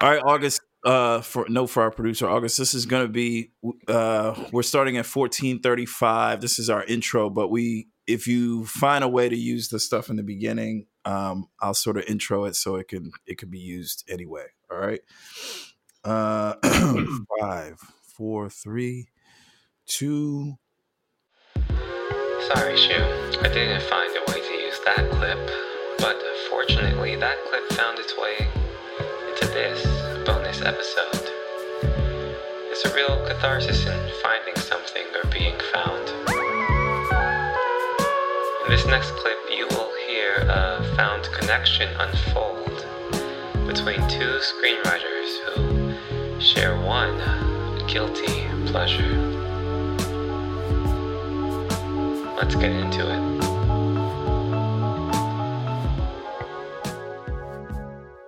All 0.00 0.11
right, 0.11 0.23
August. 0.23 0.61
Uh, 0.85 1.21
for 1.21 1.47
note 1.49 1.66
for 1.66 1.83
our 1.83 1.90
producer, 1.90 2.28
August. 2.28 2.59
This 2.59 2.75
is 2.75 2.87
going 2.87 3.07
to 3.07 3.12
be. 3.12 3.50
Uh, 3.88 4.35
we're 4.52 4.62
starting 4.62 4.99
at 4.99 5.07
fourteen 5.07 5.59
thirty-five. 5.61 6.40
This 6.40 6.61
is 6.61 6.71
our 6.71 6.85
intro, 6.85 7.28
but 7.28 7.49
we, 7.49 7.88
if 8.06 8.26
you 8.26 8.64
find 8.66 9.02
a 9.02 9.08
way 9.08 9.28
to 9.28 9.36
use 9.36 9.68
the 9.68 9.80
stuff 9.80 10.10
in 10.10 10.16
the 10.16 10.22
beginning, 10.22 10.86
um, 11.04 11.48
I'll 11.60 11.75
sort 11.75 11.96
of 11.96 12.04
intro 12.04 12.44
it 12.44 12.56
so 12.56 12.76
it 12.76 12.88
can 12.88 13.12
it 13.26 13.38
can 13.38 13.50
be 13.50 13.58
used 13.58 14.04
anyway. 14.08 14.46
All 14.70 14.78
right. 14.78 15.00
Uh, 16.04 16.54
five, 17.40 17.78
four, 18.16 18.48
three, 18.48 19.08
two. 19.86 20.54
Sorry, 22.54 22.76
Shu. 22.76 22.94
I 22.94 23.48
didn't 23.52 23.82
find 23.82 24.12
a 24.16 24.30
way 24.30 24.40
to 24.40 24.54
use 24.54 24.78
that 24.84 25.10
clip, 25.10 25.50
but 25.98 26.16
fortunately, 26.48 27.16
that 27.16 27.36
clip 27.48 27.68
found 27.72 27.98
its 27.98 28.16
way 28.16 28.48
into 29.28 29.46
this 29.52 29.84
bonus 30.25 30.62
episode. 30.62 31.32
It's 32.70 32.84
a 32.84 32.94
real 32.94 33.26
catharsis 33.26 33.84
in 33.86 34.10
finding 34.22 34.54
something 34.56 35.06
or 35.16 35.28
being 35.30 35.58
found. 35.72 36.15
In 38.66 38.73
this 38.73 38.87
next 38.87 39.12
clip, 39.12 39.38
you 39.56 39.64
will 39.68 39.92
hear 40.08 40.38
a 40.49 40.82
found 40.96 41.23
connection 41.32 41.88
unfold 42.00 42.85
between 43.64 44.00
two 44.08 44.41
screenwriters 44.41 45.38
who 45.45 46.41
share 46.41 46.76
one 46.80 47.17
guilty 47.86 48.45
pleasure. 48.67 49.17
Let's 52.36 52.56
get 52.56 52.73
into 52.73 53.08
it. 53.08 53.36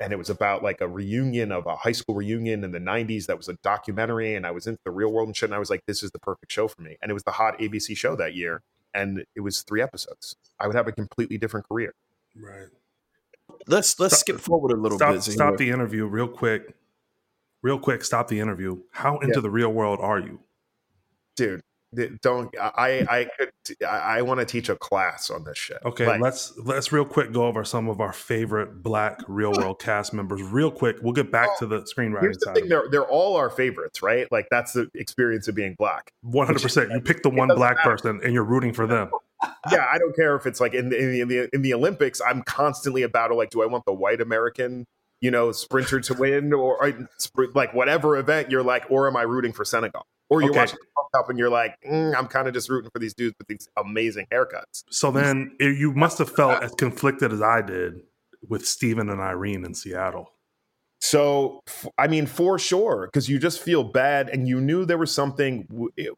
and 0.00 0.12
it 0.14 0.16
was 0.16 0.30
about 0.30 0.62
like 0.62 0.80
a 0.80 0.88
reunion 0.88 1.52
of 1.52 1.66
a 1.66 1.76
high 1.76 1.92
school 1.92 2.14
reunion 2.14 2.64
in 2.64 2.70
the 2.70 2.78
90s 2.78 3.26
that 3.26 3.36
was 3.36 3.48
a 3.48 3.54
documentary 3.62 4.36
and 4.36 4.46
i 4.46 4.50
was 4.50 4.66
into 4.66 4.80
the 4.86 4.90
real 4.90 5.12
world 5.12 5.28
and 5.28 5.36
shit 5.36 5.48
and 5.48 5.54
i 5.54 5.58
was 5.58 5.68
like 5.68 5.84
this 5.84 6.02
is 6.02 6.10
the 6.12 6.18
perfect 6.18 6.50
show 6.50 6.66
for 6.66 6.80
me 6.80 6.96
and 7.02 7.10
it 7.10 7.12
was 7.12 7.24
the 7.24 7.32
hot 7.32 7.58
abc 7.58 7.94
show 7.94 8.16
that 8.16 8.34
year 8.34 8.62
and 9.00 9.24
it 9.36 9.40
was 9.40 9.62
three 9.62 9.80
episodes 9.82 10.36
i 10.60 10.66
would 10.66 10.76
have 10.76 10.88
a 10.88 10.92
completely 10.92 11.38
different 11.38 11.66
career 11.68 11.92
Right. 12.36 12.68
Let's 13.66 13.98
let's 13.98 14.14
Stop- 14.14 14.20
skip 14.20 14.40
forward 14.40 14.70
a 14.72 14.76
little 14.80 14.98
Stop. 14.98 15.14
bit. 15.14 15.22
Stop 15.22 15.52
you- 15.52 15.56
the 15.58 15.70
interview 15.70 16.06
real 16.06 16.28
quick. 16.28 16.74
Real 17.62 17.78
quick. 17.78 18.04
Stop 18.04 18.28
the 18.28 18.38
interview. 18.38 18.82
How 18.92 19.18
into 19.18 19.40
the 19.40 19.50
real 19.50 19.72
world 19.72 19.98
are 20.00 20.20
you? 20.20 20.40
dude 21.36 21.60
th- 21.60 21.62
don't 22.22 22.54
i 22.60 23.06
i 23.08 23.26
could 23.38 23.50
i, 23.82 24.18
I 24.18 24.22
want 24.22 24.40
to 24.40 24.46
teach 24.46 24.68
a 24.68 24.76
class 24.76 25.30
on 25.30 25.44
this 25.44 25.56
shit 25.56 25.78
Okay, 25.84 26.06
Like, 26.06 26.20
let's 26.20 26.52
let's 26.58 26.92
real 26.92 27.04
quick 27.04 27.32
go 27.32 27.46
over 27.46 27.64
some 27.64 27.88
of 27.88 28.00
our 28.00 28.12
favorite 28.12 28.82
Black 28.82 29.20
Real 29.26 29.52
World 29.52 29.80
cast 29.80 30.12
members. 30.12 30.42
Real 30.42 30.70
quick, 30.70 30.96
we'll 31.02 31.12
get 31.12 31.30
back 31.32 31.58
to 31.58 31.66
the 31.66 31.80
screenwriting 31.82 32.20
here's 32.20 32.38
the 32.38 32.46
side. 32.46 32.54
thing 32.56 32.68
they're 32.68 32.88
they're 32.90 33.06
all 33.08 33.36
our 33.36 33.48
favorites 33.50 34.02
right 34.02 34.30
like 34.30 34.46
that's 34.50 34.72
the 34.72 34.88
experience 34.94 35.48
of 35.48 35.54
being 35.54 35.74
black 35.78 36.12
One 36.22 36.46
hundred 36.46 36.62
percent. 36.62 36.90
You 36.90 37.00
pick 37.00 37.22
the 37.22 37.30
one 37.30 37.48
black 37.48 37.76
matter. 37.76 37.90
person, 37.90 38.20
and 38.22 38.32
you're 38.34 38.44
rooting 38.44 38.72
for 38.72 38.86
them. 38.86 39.10
yeah 39.70 39.86
i 39.92 39.98
don't 39.98 40.16
care 40.16 40.34
if 40.34 40.46
it's 40.46 40.60
like 40.60 40.74
in 40.74 40.88
the, 40.88 40.98
in 40.98 41.10
the 41.12 41.20
in 41.20 41.28
the 41.28 41.48
in 41.54 41.62
the 41.62 41.72
olympics 41.72 42.20
i'm 42.26 42.42
constantly 42.42 43.02
about 43.02 43.32
like 43.32 43.50
do 43.50 43.62
i 43.62 43.66
want 43.66 43.84
the 43.84 43.92
white 43.92 44.20
american 44.20 44.84
you 45.20 45.30
know 45.30 45.52
sprinter 45.52 46.00
to 46.00 46.12
win 46.14 46.52
or, 46.52 46.76
or 46.84 46.92
like 47.54 47.72
whatever 47.72 48.16
event 48.16 48.50
you're 48.50 48.64
like 48.64 48.84
or 48.90 49.06
am 49.06 49.16
i 49.16 49.22
rooting 49.22 49.52
for 49.52 49.64
senegal 49.64 50.04
or 50.30 50.40
you're 50.42 50.50
Okay. 50.50 50.60
watching 50.60 50.78
the 50.80 51.18
Cup 51.18 51.30
and 51.30 51.38
you're 51.38 51.48
like 51.50 51.74
mm, 51.88 52.14
i'm 52.16 52.26
kind 52.26 52.46
of 52.48 52.54
just 52.54 52.68
rooting 52.68 52.90
for 52.92 52.98
these 52.98 53.14
dudes 53.14 53.34
with 53.38 53.48
these 53.48 53.68
amazing 53.76 54.26
haircuts 54.32 54.84
So 54.90 55.10
then, 55.10 55.56
it, 55.58 55.78
you 55.78 55.92
must 55.92 56.18
have 56.18 56.30
felt 56.30 56.62
as 56.62 56.70
conflicted 56.72 57.32
as 57.32 57.40
I 57.40 57.62
did 57.62 58.02
with 58.46 58.66
Stephen 58.66 59.08
and 59.08 59.20
Irene 59.20 59.64
in 59.64 59.74
Seattle. 59.74 60.30
so 61.00 61.60
I 61.96 62.08
mean 62.08 62.26
for 62.26 62.58
sure 62.58 63.06
because 63.06 63.28
you 63.28 63.38
just 63.38 63.60
feel 63.62 63.84
bad 63.84 64.28
and 64.28 64.46
you 64.48 64.60
knew 64.60 64.84
there 64.84 64.98
was 64.98 65.12
something 65.12 65.66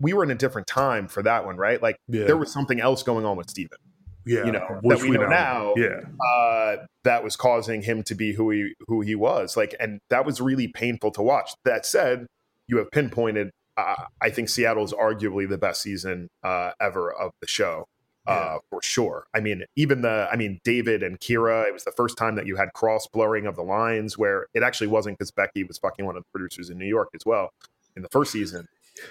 we 0.01 0.13
were 0.13 0.25
in 0.25 0.31
a 0.31 0.35
different 0.35 0.67
time 0.67 1.07
for 1.07 1.23
that 1.23 1.45
one 1.45 1.57
right 1.57 1.81
like 1.83 1.97
Yeah, 2.09 2.25
there 2.25 2.37
was 2.37 2.53
something 2.53 2.81
else 2.81 3.03
going 3.03 3.25
on 3.25 3.37
with 3.37 3.49
steven 3.51 3.79
yeah, 4.27 4.45
you 4.45 4.53
know, 4.53 4.67
which 4.83 5.01
that 5.01 5.09
we 5.09 5.17
know 5.17 5.29
now. 5.29 5.75
Yeah, 5.77 6.01
uh, 6.23 6.77
that 7.05 7.25
was 7.25 7.37
causing 7.37 7.81
him 7.81 8.03
to 8.03 8.15
be 8.15 8.35
who 8.35 8.51
he 8.51 8.75
who 8.87 9.01
he 9.01 9.15
was. 9.15 9.57
Like, 9.57 9.75
and 9.81 9.99
that 10.11 10.27
was 10.27 10.43
really 10.43 10.69
painful 10.69 11.11
to 11.13 11.23
watch. 11.23 11.53
That 11.65 11.87
said, 11.87 12.27
you 12.69 12.77
have 12.77 12.91
pinpointed. 12.91 13.51
Uh, 13.81 14.05
I 14.21 14.31
think 14.31 14.49
Seattle 14.49 14.85
is 14.85 14.93
arguably 14.93 15.49
the 15.49 15.59
best 15.59 15.83
season 15.83 16.29
uh, 16.43 16.73
ever 16.81 17.13
of 17.13 17.33
the 17.41 17.47
show, 17.47 17.87
uh, 18.27 18.33
Yeah. 18.33 18.59
for 18.71 18.83
sure. 18.83 19.27
I 19.35 19.41
mean, 19.41 19.65
even 19.77 20.03
the 20.03 20.29
I 20.31 20.37
mean 20.37 20.61
David 20.65 21.03
and 21.03 21.19
Kira. 21.21 21.67
It 21.67 21.73
was 21.73 21.85
the 21.85 21.93
first 21.93 22.17
time 22.19 22.35
that 22.37 22.47
you 22.47 22.57
had 22.57 22.73
cross 22.75 23.07
blurring 23.07 23.47
of 23.47 23.57
the 23.57 23.63
lines, 23.63 24.19
where 24.19 24.47
it 24.55 24.63
actually 24.63 24.89
wasn't 24.89 25.19
because 25.19 25.31
Becky 25.31 25.65
was 25.65 25.79
fucking 25.79 26.05
one 26.05 26.17
of 26.17 26.23
the 26.25 26.31
producers 26.33 26.71
in 26.71 26.79
New 26.79 26.87
York 26.87 27.09
as 27.15 27.23
well 27.25 27.51
in 27.97 28.03
the 28.03 28.09
first 28.11 28.33
season. 28.33 28.67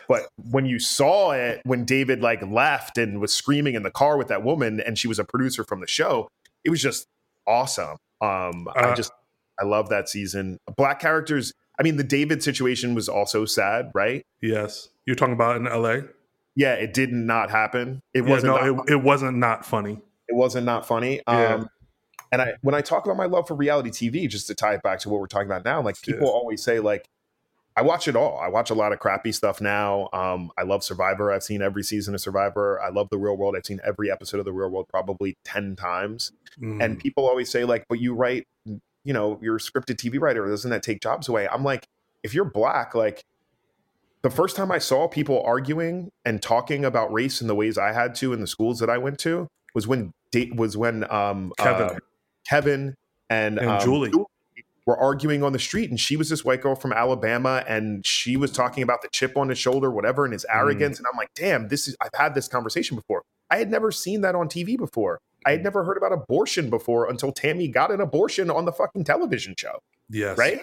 But 0.08 0.27
when 0.51 0.65
you 0.65 0.77
saw 0.79 1.32
it, 1.32 1.62
when 1.63 1.84
David 1.86 2.21
like 2.21 2.41
left 2.45 2.97
and 2.97 3.19
was 3.19 3.34
screaming 3.34 3.75
in 3.75 3.84
the 3.84 3.91
car 3.91 4.17
with 4.17 4.27
that 4.27 4.43
woman, 4.43 4.79
and 4.82 4.97
she 4.97 5.08
was 5.08 5.17
a 5.19 5.23
producer 5.23 5.63
from 5.63 5.79
the 5.79 5.88
show, 5.88 6.29
it 6.63 6.69
was 6.69 6.82
just 6.82 7.08
awesome. 7.47 7.97
Um, 8.21 8.67
I 8.75 8.82
Uh, 8.91 8.95
just 8.95 9.12
I 9.60 9.65
love 9.65 9.89
that 9.89 10.08
season. 10.08 10.58
Black 10.77 10.99
characters. 10.99 11.53
I 11.79 11.83
mean, 11.83 11.95
the 11.97 12.03
David 12.03 12.43
situation 12.43 12.93
was 12.93 13.07
also 13.09 13.45
sad, 13.45 13.91
right? 13.93 14.25
yes. 14.41 14.89
You're 15.05 15.15
talking 15.15 15.33
about 15.33 15.55
in 15.55 15.65
L.A. 15.67 16.03
Yeah, 16.55 16.73
it 16.73 16.93
did 16.93 17.11
not 17.11 17.49
happen. 17.49 18.01
It 18.13 18.23
Yeah, 18.25 18.29
wasn't. 18.29 18.61
no, 18.63 18.83
it, 18.83 18.91
it 18.91 19.03
wasn't 19.03 19.37
not 19.37 19.65
funny. 19.65 20.01
it 20.27 20.35
wasn't 20.35 20.65
not 20.65 20.85
funny. 20.85 21.21
Yeah. 21.27 21.53
Um, 21.55 21.69
and 22.31 22.41
I 22.43 22.53
when 22.61 22.75
I 22.75 22.81
talk 22.81 23.05
about 23.05 23.17
my 23.17 23.25
love 23.25 23.47
for 23.47 23.55
reality 23.55 23.89
TV, 23.89 24.29
just 24.29 24.45
to 24.47 24.55
tie 24.55 24.75
it 24.75 24.83
back 24.83 24.99
to 24.99 25.09
what 25.09 25.19
we're 25.19 25.25
talking 25.27 25.47
about 25.47 25.65
now, 25.65 25.81
like 25.81 25.99
people 26.01 26.27
Yeah. 26.27 26.33
always 26.33 26.61
say, 26.61 26.79
like 26.79 27.07
I 27.75 27.81
watch 27.81 28.07
it 28.07 28.15
all. 28.15 28.37
I 28.39 28.49
watch 28.49 28.69
a 28.69 28.75
lot 28.75 28.91
of 28.93 28.99
crappy 28.99 29.31
stuff 29.31 29.61
now. 29.61 30.09
Um, 30.13 30.51
I 30.57 30.63
love 30.63 30.83
Survivor. 30.83 31.31
I've 31.31 31.43
seen 31.43 31.61
every 31.61 31.81
season 31.83 32.13
of 32.13 32.19
Survivor. 32.21 32.79
I 32.81 32.89
love 32.89 33.07
The 33.09 33.17
Real 33.17 33.37
World. 33.37 33.55
I've 33.55 33.65
seen 33.65 33.79
every 33.83 34.11
episode 34.11 34.37
of 34.39 34.45
The 34.45 34.51
Real 34.53 34.69
World 34.69 34.87
probably 34.89 35.37
ten 35.45 35.75
times. 35.75 36.33
Mm. 36.61 36.83
And 36.83 36.99
people 36.99 37.25
always 37.27 37.49
say, 37.49 37.63
like, 37.63 37.85
but 37.89 37.99
you 37.99 38.13
write, 38.13 38.45
you 39.03 39.13
know, 39.13 39.39
you're 39.41 39.55
a 39.55 39.59
scripted 39.59 39.95
TV 39.95 40.19
writer. 40.19 40.47
Doesn't 40.47 40.71
that 40.71 40.83
take 40.83 41.01
jobs 41.01 41.27
away? 41.27 41.47
I'm 41.47 41.63
like, 41.63 41.88
if 42.23 42.33
you're 42.33 42.45
black, 42.45 42.93
like 42.95 43.23
the 44.21 44.29
first 44.29 44.55
time 44.55 44.71
I 44.71 44.77
saw 44.79 45.07
people 45.07 45.41
arguing 45.43 46.12
and 46.25 46.41
talking 46.41 46.83
about 46.83 47.12
race 47.13 47.41
in 47.41 47.47
the 47.47 47.55
ways 47.55 47.77
I 47.77 47.93
had 47.93 48.15
to 48.15 48.33
in 48.33 48.41
the 48.41 48.47
schools 48.47 48.79
that 48.79 48.89
I 48.89 48.97
went 48.97 49.19
to 49.19 49.47
was 49.73 49.88
when 49.88 50.12
da- 50.31 50.51
was 50.53 50.75
when 50.75 51.09
um 51.12 51.53
Kevin. 51.57 51.88
uh, 51.88 51.95
Kevin 52.47 52.95
and, 53.29 53.59
And 53.59 53.69
um, 53.69 53.79
Julie. 53.79 54.12
were 54.85 54.97
arguing 54.97 55.43
on 55.43 55.53
the 55.53 55.59
street, 55.59 55.89
and 55.91 55.99
she 55.99 56.17
was 56.17 56.29
this 56.29 56.43
white 56.43 56.62
girl 56.62 56.73
from 56.75 56.91
Alabama, 56.91 57.63
and 57.67 58.05
she 58.05 58.35
was 58.35 58.51
talking 58.51 58.81
about 58.81 59.01
the 59.03 59.07
chip 59.12 59.38
on 59.38 59.49
his 59.49 59.57
shoulder, 59.59 59.91
whatever, 59.91 60.25
and 60.25 60.33
his 60.33 60.45
arrogance. 60.51 60.97
And 60.97 61.05
I'm 61.12 61.15
like, 61.17 61.29
damn, 61.35 61.67
this 61.67 61.88
is. 61.88 61.95
I've 62.01 62.09
had 62.15 62.33
this 62.33 62.47
conversation 62.47 62.95
before. 62.97 63.23
I 63.51 63.57
had 63.57 63.69
never 63.69 63.91
seen 63.91 64.21
that 64.21 64.35
on 64.35 64.47
TV 64.49 64.77
before. 64.77 65.19
I 65.45 65.52
had 65.52 65.63
never 65.63 65.84
heard 65.84 65.97
about 65.97 66.12
abortion 66.12 66.69
before 66.69 67.10
until 67.10 67.32
Tami 67.32 67.71
got 67.71 67.91
an 67.91 68.02
abortion 68.02 68.49
on 68.49 68.65
the 68.65 68.71
fucking 68.71 69.04
television 69.06 69.56
show. 69.58 69.80
Yes. 70.10 70.38
Right? 70.38 70.60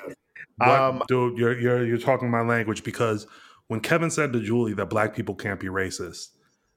What- 0.58 0.68
Um, 0.68 1.02
dude, 1.08 1.38
you're 1.38 1.58
you're 1.58 1.84
you're 1.84 1.98
talking 1.98 2.30
my 2.30 2.40
language 2.42 2.82
because 2.84 3.26
when 3.68 3.80
Kevin 3.80 4.10
said 4.10 4.32
to 4.32 4.40
Julie 4.40 4.74
that 4.74 4.86
black 4.86 5.14
people 5.14 5.34
can't 5.34 5.60
be 5.60 5.66
racist, 5.66 6.28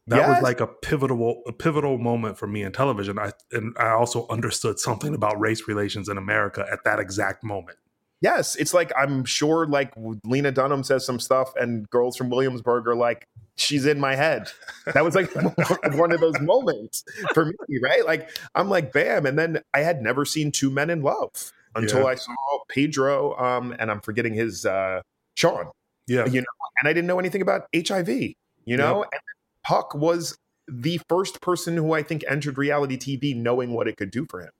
that 0.07 0.27
was 0.27 0.41
like 0.41 0.59
a 0.59 0.67
pivotal 0.67 1.43
a 1.47 1.53
pivotal 1.53 1.97
moment 1.97 2.37
for 2.37 2.47
me 2.47 2.63
in 2.63 2.71
television. 2.71 3.19
I 3.19 3.31
and 3.51 3.75
I 3.77 3.89
also 3.91 4.27
understood 4.29 4.79
something 4.79 5.13
about 5.13 5.39
race 5.39 5.67
relations 5.67 6.09
in 6.09 6.17
America 6.17 6.65
at 6.71 6.83
that 6.83 6.99
exact 6.99 7.43
moment. 7.43 7.77
Yes, 8.21 8.55
it's 8.57 8.73
like 8.73 8.91
I'm 8.97 9.23
sure 9.23 9.65
like 9.65 9.93
Lena 10.25 10.51
Dunham 10.51 10.83
says 10.83 11.05
some 11.05 11.19
stuff, 11.19 11.53
and 11.55 11.89
girls 11.89 12.17
from 12.17 12.29
Williamsburg 12.29 12.85
are 12.87 12.95
like, 12.95 13.27
"She's 13.59 13.85
in 13.85 13.99
my 13.99 14.15
head." 14.15 14.51
That 14.93 15.05
was 15.05 15.13
like 15.13 15.29
one 15.95 16.11
of 16.11 16.19
those 16.19 16.39
moments 16.41 17.03
for 17.35 17.45
me, 17.45 17.53
right? 17.83 18.03
Like 18.03 18.29
I'm 18.55 18.69
like, 18.69 18.91
bam, 18.91 19.27
and 19.27 19.37
then 19.37 19.61
I 19.73 19.81
had 19.81 20.01
never 20.01 20.25
seen 20.25 20.51
Two 20.51 20.71
Men 20.71 20.89
in 20.89 21.03
Love 21.03 21.51
until 21.75 21.99
Yeah. 21.99 22.05
I 22.07 22.15
saw 22.15 22.33
Pedro, 22.69 23.37
um, 23.37 23.75
and 23.77 23.91
I'm 23.91 24.01
forgetting 24.01 24.33
his 24.33 24.65
uh, 24.65 25.01
Sean, 25.35 25.69
Yeah. 26.07 26.25
you 26.25 26.41
know, 26.41 26.47
and 26.79 26.89
I 26.89 26.93
didn't 26.93 27.05
know 27.05 27.19
anything 27.19 27.43
about 27.43 27.67
HIV, 27.75 28.09
you 28.09 28.77
know, 28.77 29.03
and 29.03 29.21
Puck 29.63 29.93
was 29.93 30.37
the 30.67 30.99
first 31.07 31.39
person 31.41 31.75
who 31.77 31.93
I 31.93 32.01
think 32.01 32.23
entered 32.27 32.57
reality 32.57 32.97
TV 32.97 33.35
knowing 33.35 33.73
what 33.73 33.87
it 33.87 33.95
could 33.97 34.09
do 34.09 34.25
for 34.27 34.41
him. 34.41 34.51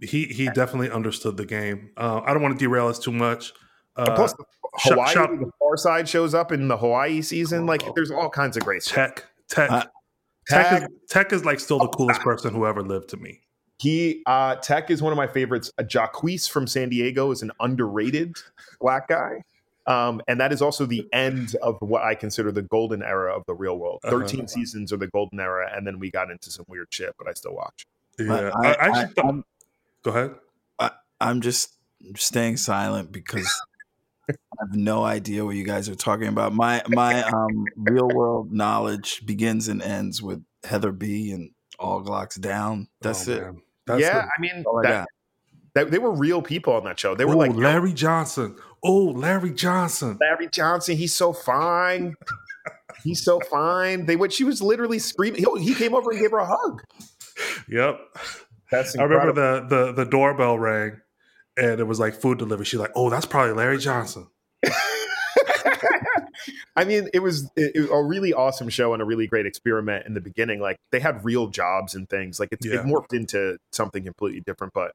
He 0.00 0.26
he 0.26 0.48
definitely 0.50 0.90
understood 0.90 1.36
the 1.36 1.46
game. 1.46 1.90
Uh, 1.96 2.20
I 2.24 2.32
don't 2.32 2.42
want 2.42 2.56
to 2.56 2.64
derail 2.64 2.86
us 2.86 2.98
too 3.00 3.12
much. 3.12 3.52
Uh, 3.96 4.04
And 4.06 4.14
plus, 4.16 4.32
sh- 4.78 4.88
Hawaii, 4.90 5.12
shout- 5.14 5.30
the 5.38 5.50
Pharcyde 5.60 6.08
shows 6.08 6.34
up 6.34 6.52
in 6.52 6.68
the 6.68 6.76
Hawaii 6.76 7.22
season. 7.22 7.66
Like, 7.66 7.82
there's 7.94 8.10
all 8.10 8.30
kinds 8.30 8.56
of 8.56 8.64
great 8.64 8.82
stuff. 8.82 8.94
Teck 8.94 9.24
Teck 9.48 9.70
Uh, 9.70 9.84
Teck, 10.48 10.72
is, 10.72 10.80
Teck, 10.80 10.90
Teck 11.08 11.32
is 11.32 11.44
like 11.44 11.60
still 11.60 11.78
the 11.78 11.88
coolest 11.88 12.20
person 12.20 12.54
who 12.54 12.66
ever 12.66 12.82
lived 12.82 13.08
to 13.10 13.16
me. 13.16 13.40
he, 13.78 14.22
uh, 14.26 14.56
Teck 14.56 14.90
is 14.90 15.00
one 15.02 15.12
of 15.12 15.16
my 15.16 15.26
favorites. 15.26 15.70
Uh, 15.78 15.82
Jacquese 15.82 16.48
from 16.48 16.66
San 16.66 16.88
Diego 16.90 17.30
is 17.30 17.42
an 17.42 17.50
underrated 17.60 18.36
black 18.80 19.08
guy. 19.08 19.42
Um, 19.86 20.20
and 20.28 20.38
that 20.40 20.52
is 20.52 20.60
also 20.62 20.84
the 20.86 21.08
end 21.12 21.56
of 21.62 21.78
what 21.80 22.02
I 22.02 22.14
consider 22.14 22.52
the 22.52 22.62
golden 22.62 23.02
era 23.02 23.34
of 23.34 23.44
the 23.46 23.54
real 23.54 23.78
world. 23.78 24.00
Uh-huh. 24.04 24.18
13 24.20 24.46
seasons 24.48 24.92
are 24.92 24.98
the 24.98 25.06
golden 25.08 25.40
era, 25.40 25.68
and 25.74 25.86
then 25.86 25.98
we 25.98 26.10
got 26.10 26.30
into 26.30 26.50
some 26.50 26.64
weird 26.68 26.88
shit, 26.90 27.14
but 27.18 27.26
I 27.26 27.32
still 27.32 27.54
watch. 27.54 27.86
Yeah, 28.18 28.32
I- 28.34 28.38
I, 28.38 28.50
I, 28.50 28.72
I- 28.72 28.86
actually 28.98 29.14
thought- 29.14 29.24
I'm- 29.24 29.44
go 30.04 30.10
ahead. 30.10 30.34
I'm 31.22 31.40
just 31.40 31.74
staying 32.16 32.56
silent 32.58 33.12
because 33.12 33.50
I 34.30 34.64
have 34.66 34.74
no 34.74 35.02
idea 35.04 35.44
what 35.44 35.56
you 35.56 35.64
guys 35.64 35.88
are 35.88 35.94
talking 35.94 36.28
about. 36.28 36.52
My 36.52 36.82
my 36.88 37.22
um, 37.22 37.64
real 37.76 38.08
world 38.08 38.52
knowledge 38.52 39.24
begins 39.26 39.68
and 39.68 39.82
ends 39.82 40.22
with 40.22 40.42
Heather 40.64 40.92
B 40.92 41.32
and 41.32 41.50
All 41.78 42.02
Glocks 42.02 42.40
Down. 42.40 42.88
That's 43.00 43.28
Oh, 43.28 43.32
it. 43.32 43.54
That's 43.86 44.00
yeah, 44.00 44.22
the- 44.22 44.26
I 44.26 44.40
mean, 44.40 44.64
All 44.66 44.78
I 44.78 44.82
that, 44.90 45.08
that- 45.74 45.90
they 45.90 45.98
were 45.98 46.12
real 46.12 46.42
people 46.42 46.74
on 46.74 46.84
that 46.84 46.98
show. 46.98 47.14
They 47.14 47.24
were 47.24 47.34
oh, 47.34 47.38
like, 47.38 47.54
Larry 47.54 47.92
Johnson. 47.92 48.56
Oh, 48.82 49.04
Larry 49.06 49.52
Johnson. 49.52 50.18
Larry 50.20 50.48
Johnson, 50.48 50.96
he's 50.96 51.14
so 51.14 51.32
fine. 51.32 52.14
He's 53.02 53.22
so 53.22 53.40
fine. 53.50 54.06
They 54.06 54.16
what 54.16 54.32
she 54.32 54.44
was 54.44 54.60
literally 54.60 54.98
screaming. 54.98 55.44
He, 55.44 55.64
he 55.64 55.74
came 55.74 55.94
over 55.94 56.10
and 56.10 56.20
gave 56.20 56.30
her 56.32 56.38
a 56.38 56.46
hug. 56.46 56.82
Yep. 57.68 57.98
That's 58.70 58.96
I 58.96 59.02
remember 59.04 59.32
the, 59.32 59.66
the 59.66 59.92
the 59.92 60.04
doorbell 60.04 60.58
rang 60.58 61.00
and 61.60 61.78
it 61.80 61.84
was 61.84 62.00
like 62.00 62.14
food 62.14 62.38
delivery. 62.38 62.64
She's 62.64 62.80
like, 62.80 62.92
"Oh, 62.96 63.10
that's 63.10 63.26
probably 63.26 63.52
Larry 63.52 63.78
Johnson." 63.78 64.26
I 66.76 66.84
mean, 66.84 67.08
it 67.12 67.18
was, 67.18 67.50
it, 67.56 67.72
it 67.74 67.80
was 67.80 67.90
a 67.90 68.02
really 68.02 68.32
awesome 68.32 68.68
show 68.70 68.92
and 68.94 69.02
a 69.02 69.04
really 69.04 69.26
great 69.26 69.44
experiment 69.44 70.06
in 70.06 70.14
the 70.14 70.20
beginning. 70.20 70.60
Like 70.60 70.76
they 70.92 71.00
had 71.00 71.24
real 71.24 71.48
jobs 71.48 71.94
and 71.94 72.08
things. 72.08 72.40
Like 72.40 72.48
it's, 72.52 72.64
Yeah. 72.64 72.80
it 72.80 72.86
morphed 72.86 73.12
into 73.12 73.58
something 73.72 74.04
completely 74.04 74.40
different. 74.46 74.72
But 74.72 74.92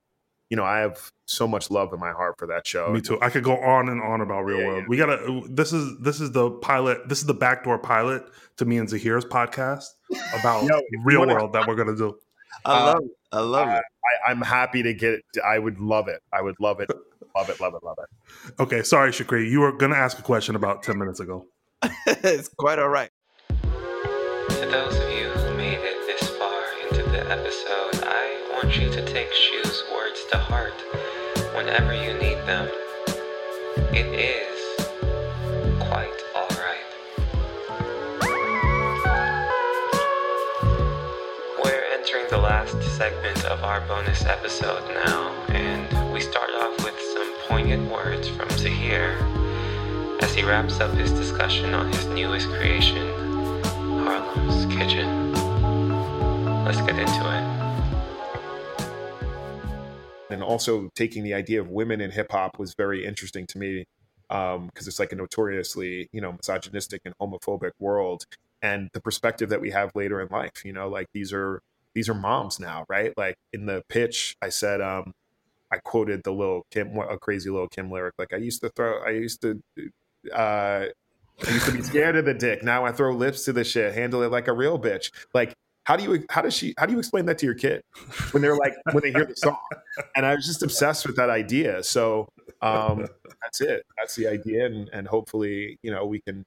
you 0.49 0.57
know, 0.57 0.63
I 0.63 0.79
have 0.79 1.11
so 1.27 1.47
much 1.47 1.69
love 1.69 1.91
in 1.93 1.99
my 1.99 2.11
heart 2.11 2.35
for 2.39 2.47
that 2.47 2.65
show. 2.65 2.91
Me 2.91 3.01
too. 3.01 3.19
I 3.21 3.29
could 3.29 3.43
go 3.43 3.57
on 3.57 3.89
and 3.89 4.01
on 4.01 4.21
about 4.21 4.41
Real 4.45 4.59
Yeah, 4.59 4.67
World. 4.67 4.79
yeah. 4.83 4.85
We 4.87 4.97
gotta. 4.97 5.41
This 5.49 5.73
is 5.73 5.99
this 6.01 6.21
is 6.21 6.31
the 6.31 6.49
pilot. 6.51 7.07
This 7.09 7.19
is 7.19 7.25
the 7.25 7.33
backdoor 7.33 7.77
pilot 7.79 8.23
to 8.57 8.65
me 8.65 8.77
and 8.77 8.87
Zahir's 8.89 9.25
podcast 9.25 9.85
about 10.39 10.63
Yo, 10.65 10.81
Real 11.03 11.19
wanna- 11.19 11.33
World 11.33 11.53
that 11.53 11.67
we're 11.67 11.75
gonna 11.75 11.95
do. 11.95 12.17
I 12.63 12.71
Uh, 12.71 12.85
love 12.85 13.03
it. 13.03 13.11
I 13.31 13.39
love 13.39 13.67
it. 13.69 13.83
I, 14.27 14.31
I'm 14.31 14.41
happy 14.41 14.83
to 14.83 14.93
get. 14.93 15.13
it. 15.13 15.23
I 15.45 15.59
would 15.59 15.79
love 15.79 16.07
it. 16.07 16.21
I 16.31 16.41
would 16.41 16.55
love 16.59 16.79
it. 16.79 16.89
Love 17.35 17.49
it. 17.49 17.59
Love 17.59 17.73
it. 17.75 17.83
Love 17.83 17.97
it. 17.99 18.53
Okay, 18.61 18.81
sorry, 18.83 19.11
Shakri. 19.11 19.49
You 19.49 19.59
were 19.61 19.73
gonna 19.73 19.95
ask 19.95 20.17
a 20.19 20.21
question 20.21 20.55
about 20.55 20.83
ten 20.83 20.97
minutes 20.97 21.19
ago. 21.19 21.45
it's 22.05 22.47
quite 22.57 22.79
all 22.79 22.87
right. 22.89 23.09
To 23.49 24.65
those 24.71 24.95
of 24.95 25.09
you 25.11 25.27
who 25.29 25.57
made 25.57 25.79
it 25.81 26.07
this 26.07 26.29
far 26.37 26.63
into 26.83 27.03
the 27.11 27.29
episode, 27.29 28.03
I 28.07 28.49
want 28.53 28.77
you 28.77 28.89
to 28.89 29.05
take 29.05 29.31
Shu's 29.33 29.83
words 29.93 30.23
to 30.31 30.37
heart 30.37 30.73
whenever 31.55 31.93
you 31.93 32.13
need 32.13 32.37
them. 32.47 32.69
It 33.91 34.05
is 34.07 34.54
last 42.45 42.79
segment 42.95 43.43
of 43.45 43.63
our 43.63 43.81
bonus 43.87 44.23
episode 44.23 44.87
now, 44.93 45.31
and 45.49 46.13
we 46.13 46.19
start 46.19 46.51
off 46.51 46.77
with 46.83 46.93
some 46.99 47.33
poignant 47.47 47.91
words 47.91 48.27
from 48.27 48.47
Zahir 48.51 49.17
as 50.21 50.35
he 50.35 50.43
wraps 50.43 50.79
up 50.79 50.93
his 50.93 51.11
discussion 51.11 51.73
on 51.73 51.91
his 51.91 52.05
newest 52.05 52.47
creation, 52.49 53.09
Harlem's 54.03 54.67
Kitchen. 54.67 55.33
Let's 56.63 56.81
get 56.81 56.99
into 56.99 57.09
it. 57.09 57.55
and 60.29 60.43
also 60.43 60.89
taking 60.95 61.23
the 61.23 61.33
idea 61.33 61.59
of 61.59 61.69
women 61.69 61.99
in 61.99 62.11
hip 62.11 62.31
hop 62.31 62.59
was 62.59 62.75
very 62.75 63.03
interesting 63.05 63.47
to 63.47 63.57
me 63.57 63.85
um, 64.29 64.67
because 64.67 64.87
it's 64.87 64.99
like 64.99 65.11
a 65.11 65.15
notoriously 65.15 66.09
you 66.11 66.21
know 66.21 66.33
misogynistic 66.33 67.01
and 67.05 67.15
homophobic 67.19 67.71
world 67.79 68.25
and 68.61 68.89
the 68.93 69.01
perspective 69.01 69.49
that 69.49 69.61
we 69.61 69.71
have 69.71 69.91
later 69.95 70.21
in 70.21 70.27
life 70.29 70.63
you 70.63 70.73
know 70.73 70.87
like 70.87 71.07
these 71.13 71.33
are 71.33 71.61
these 71.95 72.09
are 72.09 72.13
moms 72.13 72.59
now 72.59 72.85
right 72.89 73.13
like 73.17 73.35
in 73.53 73.65
the 73.65 73.81
pitch 73.89 74.35
i 74.41 74.49
said 74.49 74.81
um 74.81 75.11
i 75.71 75.77
quoted 75.77 76.21
the 76.23 76.31
little 76.31 76.65
kim 76.71 76.95
a 76.97 77.17
crazy 77.17 77.49
little 77.49 77.67
kim 77.69 77.89
lyric 77.89 78.13
like 78.19 78.33
i 78.33 78.37
used 78.37 78.61
to 78.61 78.69
throw 78.75 79.03
i 79.03 79.09
used 79.09 79.41
to 79.41 79.59
uh 80.33 80.85
I 81.45 81.51
used 81.51 81.65
to 81.65 81.71
be 81.73 81.81
scared 81.81 82.15
of 82.15 82.23
the 82.23 82.33
dick. 82.33 82.63
Now 82.63 82.85
I 82.85 82.93
throw 82.93 83.13
lips 83.13 83.43
to 83.45 83.53
the 83.53 83.63
shit. 83.63 83.93
Handle 83.93 84.23
it 84.23 84.31
like 84.31 84.47
a 84.47 84.53
real 84.53 84.79
bitch. 84.79 85.11
Like, 85.33 85.53
how 85.83 85.95
do 85.95 86.03
you 86.03 86.25
how 86.29 86.41
does 86.41 86.53
she 86.53 86.73
how 86.77 86.85
do 86.85 86.93
you 86.93 86.99
explain 86.99 87.25
that 87.25 87.37
to 87.39 87.45
your 87.45 87.55
kid 87.55 87.81
when 88.31 88.41
they're 88.41 88.55
like 88.55 88.73
when 88.91 89.03
they 89.03 89.11
hear 89.11 89.25
the 89.25 89.35
song? 89.35 89.57
And 90.15 90.25
I 90.25 90.33
was 90.33 90.45
just 90.45 90.63
obsessed 90.63 91.05
with 91.05 91.15
that 91.17 91.29
idea. 91.29 91.83
So 91.83 92.29
um, 92.61 93.07
that's 93.41 93.61
it. 93.61 93.83
That's 93.97 94.15
the 94.15 94.27
idea, 94.27 94.65
and 94.65 94.89
and 94.93 95.07
hopefully 95.07 95.77
you 95.83 95.91
know 95.91 96.05
we 96.05 96.21
can 96.21 96.45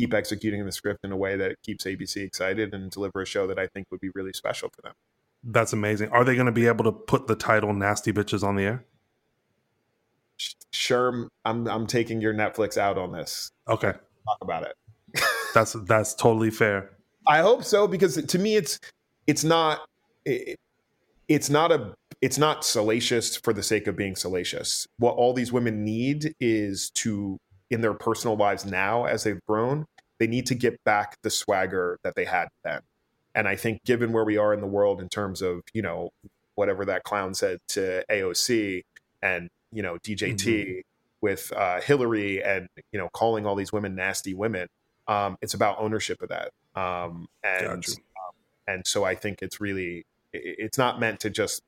keep 0.00 0.14
executing 0.14 0.64
the 0.64 0.72
script 0.72 1.04
in 1.04 1.12
a 1.12 1.16
way 1.16 1.36
that 1.36 1.56
keeps 1.62 1.84
ABC 1.84 2.16
excited 2.18 2.74
and 2.74 2.90
deliver 2.90 3.22
a 3.22 3.26
show 3.26 3.46
that 3.46 3.58
I 3.58 3.66
think 3.66 3.86
would 3.90 4.00
be 4.00 4.10
really 4.14 4.32
special 4.32 4.70
for 4.74 4.82
them. 4.82 4.94
That's 5.42 5.72
amazing. 5.72 6.10
Are 6.10 6.24
they 6.24 6.36
gonna 6.36 6.52
be 6.52 6.66
able 6.66 6.84
to 6.84 6.92
put 6.92 7.26
the 7.26 7.36
title 7.36 7.72
"Nasty 7.72 8.12
Bitches" 8.12 8.42
on 8.42 8.56
the 8.56 8.64
air? 8.64 8.84
Sure, 10.72 11.28
I'm 11.44 11.66
I'm 11.68 11.86
taking 11.86 12.20
your 12.20 12.34
Netflix 12.34 12.76
out 12.76 12.98
on 12.98 13.12
this. 13.12 13.50
Okay, 13.68 13.92
Talk 14.26 14.38
about 14.42 14.64
it. 14.64 15.22
that's 15.54 15.72
that's 15.84 16.14
totally 16.14 16.50
fair. 16.50 16.90
I 17.26 17.38
hope 17.38 17.64
so 17.64 17.86
because 17.86 18.16
to 18.16 18.38
me 18.38 18.56
it's 18.56 18.78
it's 19.26 19.44
not 19.44 19.86
it, 20.24 20.58
it's 21.28 21.50
not 21.50 21.72
a 21.72 21.94
it's 22.20 22.38
not 22.38 22.64
salacious 22.64 23.36
for 23.36 23.52
the 23.52 23.62
sake 23.62 23.86
of 23.86 23.96
being 23.96 24.14
salacious. 24.14 24.86
What 24.98 25.14
all 25.14 25.32
these 25.32 25.52
women 25.52 25.84
need 25.84 26.34
is 26.38 26.90
to 26.96 27.38
in 27.70 27.80
their 27.80 27.94
personal 27.94 28.36
lives 28.36 28.66
now 28.66 29.04
as 29.04 29.24
they've 29.24 29.40
grown, 29.46 29.86
they 30.20 30.26
need 30.26 30.46
to 30.46 30.54
get 30.54 30.84
back 30.84 31.16
the 31.22 31.30
swagger 31.30 31.98
that 32.04 32.14
they 32.14 32.26
had 32.26 32.48
then. 32.62 32.82
And 33.34 33.48
I 33.48 33.56
think 33.56 33.82
given 33.84 34.12
where 34.12 34.24
we 34.24 34.36
are 34.36 34.52
in 34.52 34.60
the 34.60 34.66
world 34.66 35.00
in 35.00 35.08
terms 35.08 35.40
of, 35.40 35.62
you 35.72 35.82
know, 35.82 36.10
whatever 36.54 36.84
that 36.84 37.02
clown 37.04 37.32
said 37.34 37.58
to 37.68 38.04
AOC 38.10 38.82
and, 39.22 39.48
you 39.72 39.82
know, 39.82 39.96
DJT 40.04 40.82
with 41.22 41.52
uh, 41.56 41.80
Hillary 41.80 42.42
and, 42.42 42.68
you 42.92 42.98
know, 42.98 43.08
calling 43.12 43.46
all 43.46 43.54
these 43.56 43.72
women 43.72 43.94
nasty 43.94 44.34
women, 44.34 44.68
um, 45.08 45.38
it's 45.40 45.54
about 45.54 45.76
ownership 45.80 46.20
of 46.22 46.28
that. 46.28 46.50
Um, 46.78 47.26
and 47.42 47.82
Gotcha. 47.82 47.92
um, 47.92 48.34
and 48.66 48.86
so 48.86 49.04
I 49.04 49.14
think 49.14 49.42
it's 49.42 49.60
really 49.60 50.04
it's 50.32 50.78
not 50.78 51.00
meant 51.00 51.20
to 51.20 51.30
just 51.30 51.62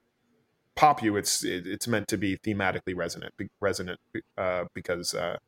pop 0.74 1.02
you. 1.02 1.16
It's 1.16 1.42
it's 1.42 1.88
meant 1.88 2.06
to 2.08 2.18
be 2.18 2.36
thematically 2.36 2.94
resonant, 2.94 3.34
resonant 3.60 3.98
uh, 4.36 4.64
because 4.74 5.14
uh, 5.14 5.38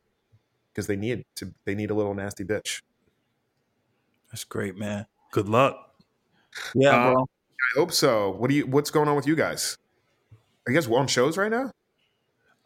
because 0.73 0.87
they 0.87 0.97
need 0.97 1.25
to 1.37 1.53
they 1.65 1.75
need 1.75 1.91
a 1.91 1.95
little 1.95 2.15
nasty 2.15 2.45
bitch. 2.45 2.81
That's 4.35 4.43
great, 4.43 4.77
man. 4.77 5.07
Good 5.31 5.49
luck. 5.49 5.77
Yeah, 6.75 7.13
bro. 7.13 7.23
I 7.23 7.79
hope 7.79 7.93
so. 7.93 8.31
What 8.31 8.51
do 8.51 8.57
you? 8.57 8.67
What's 8.67 8.91
going 8.91 9.09
on 9.09 9.15
with 9.15 9.29
you 9.29 9.37
guys? 9.37 9.79
Are 10.67 10.73
you 10.73 10.77
guys 10.77 10.89
on 10.89 11.07
shows 11.07 11.39
right 11.39 11.53
now? 11.53 11.71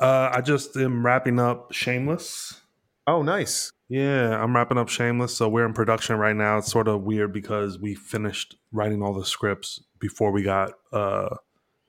Uh, 0.00 0.30
I 0.32 0.40
just 0.40 0.74
am 0.78 1.04
wrapping 1.04 1.38
up 1.38 1.74
Shameless. 1.74 2.62
Oh, 3.06 3.20
nice. 3.20 3.70
Yeah, 3.90 4.42
I'm 4.42 4.56
wrapping 4.56 4.78
up 4.78 4.88
Shameless. 4.88 5.36
So 5.36 5.46
we're 5.46 5.66
in 5.66 5.74
production 5.74 6.16
right 6.16 6.34
now. 6.34 6.56
It's 6.56 6.72
sort 6.72 6.88
of 6.88 7.02
weird 7.02 7.34
because 7.34 7.78
we 7.78 7.94
finished 7.94 8.56
writing 8.72 9.02
all 9.02 9.12
the 9.12 9.26
scripts 9.26 9.78
before 9.98 10.32
we 10.32 10.42
got, 10.42 10.72
uh, 10.90 11.36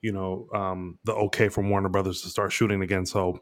you 0.02 0.12
know, 0.12 0.46
um, 0.52 0.98
the 1.04 1.14
okay 1.14 1.48
from 1.48 1.70
Warner 1.70 1.88
Brothers 1.88 2.20
to 2.20 2.28
start 2.28 2.52
shooting 2.52 2.82
again. 2.82 3.06
So 3.06 3.38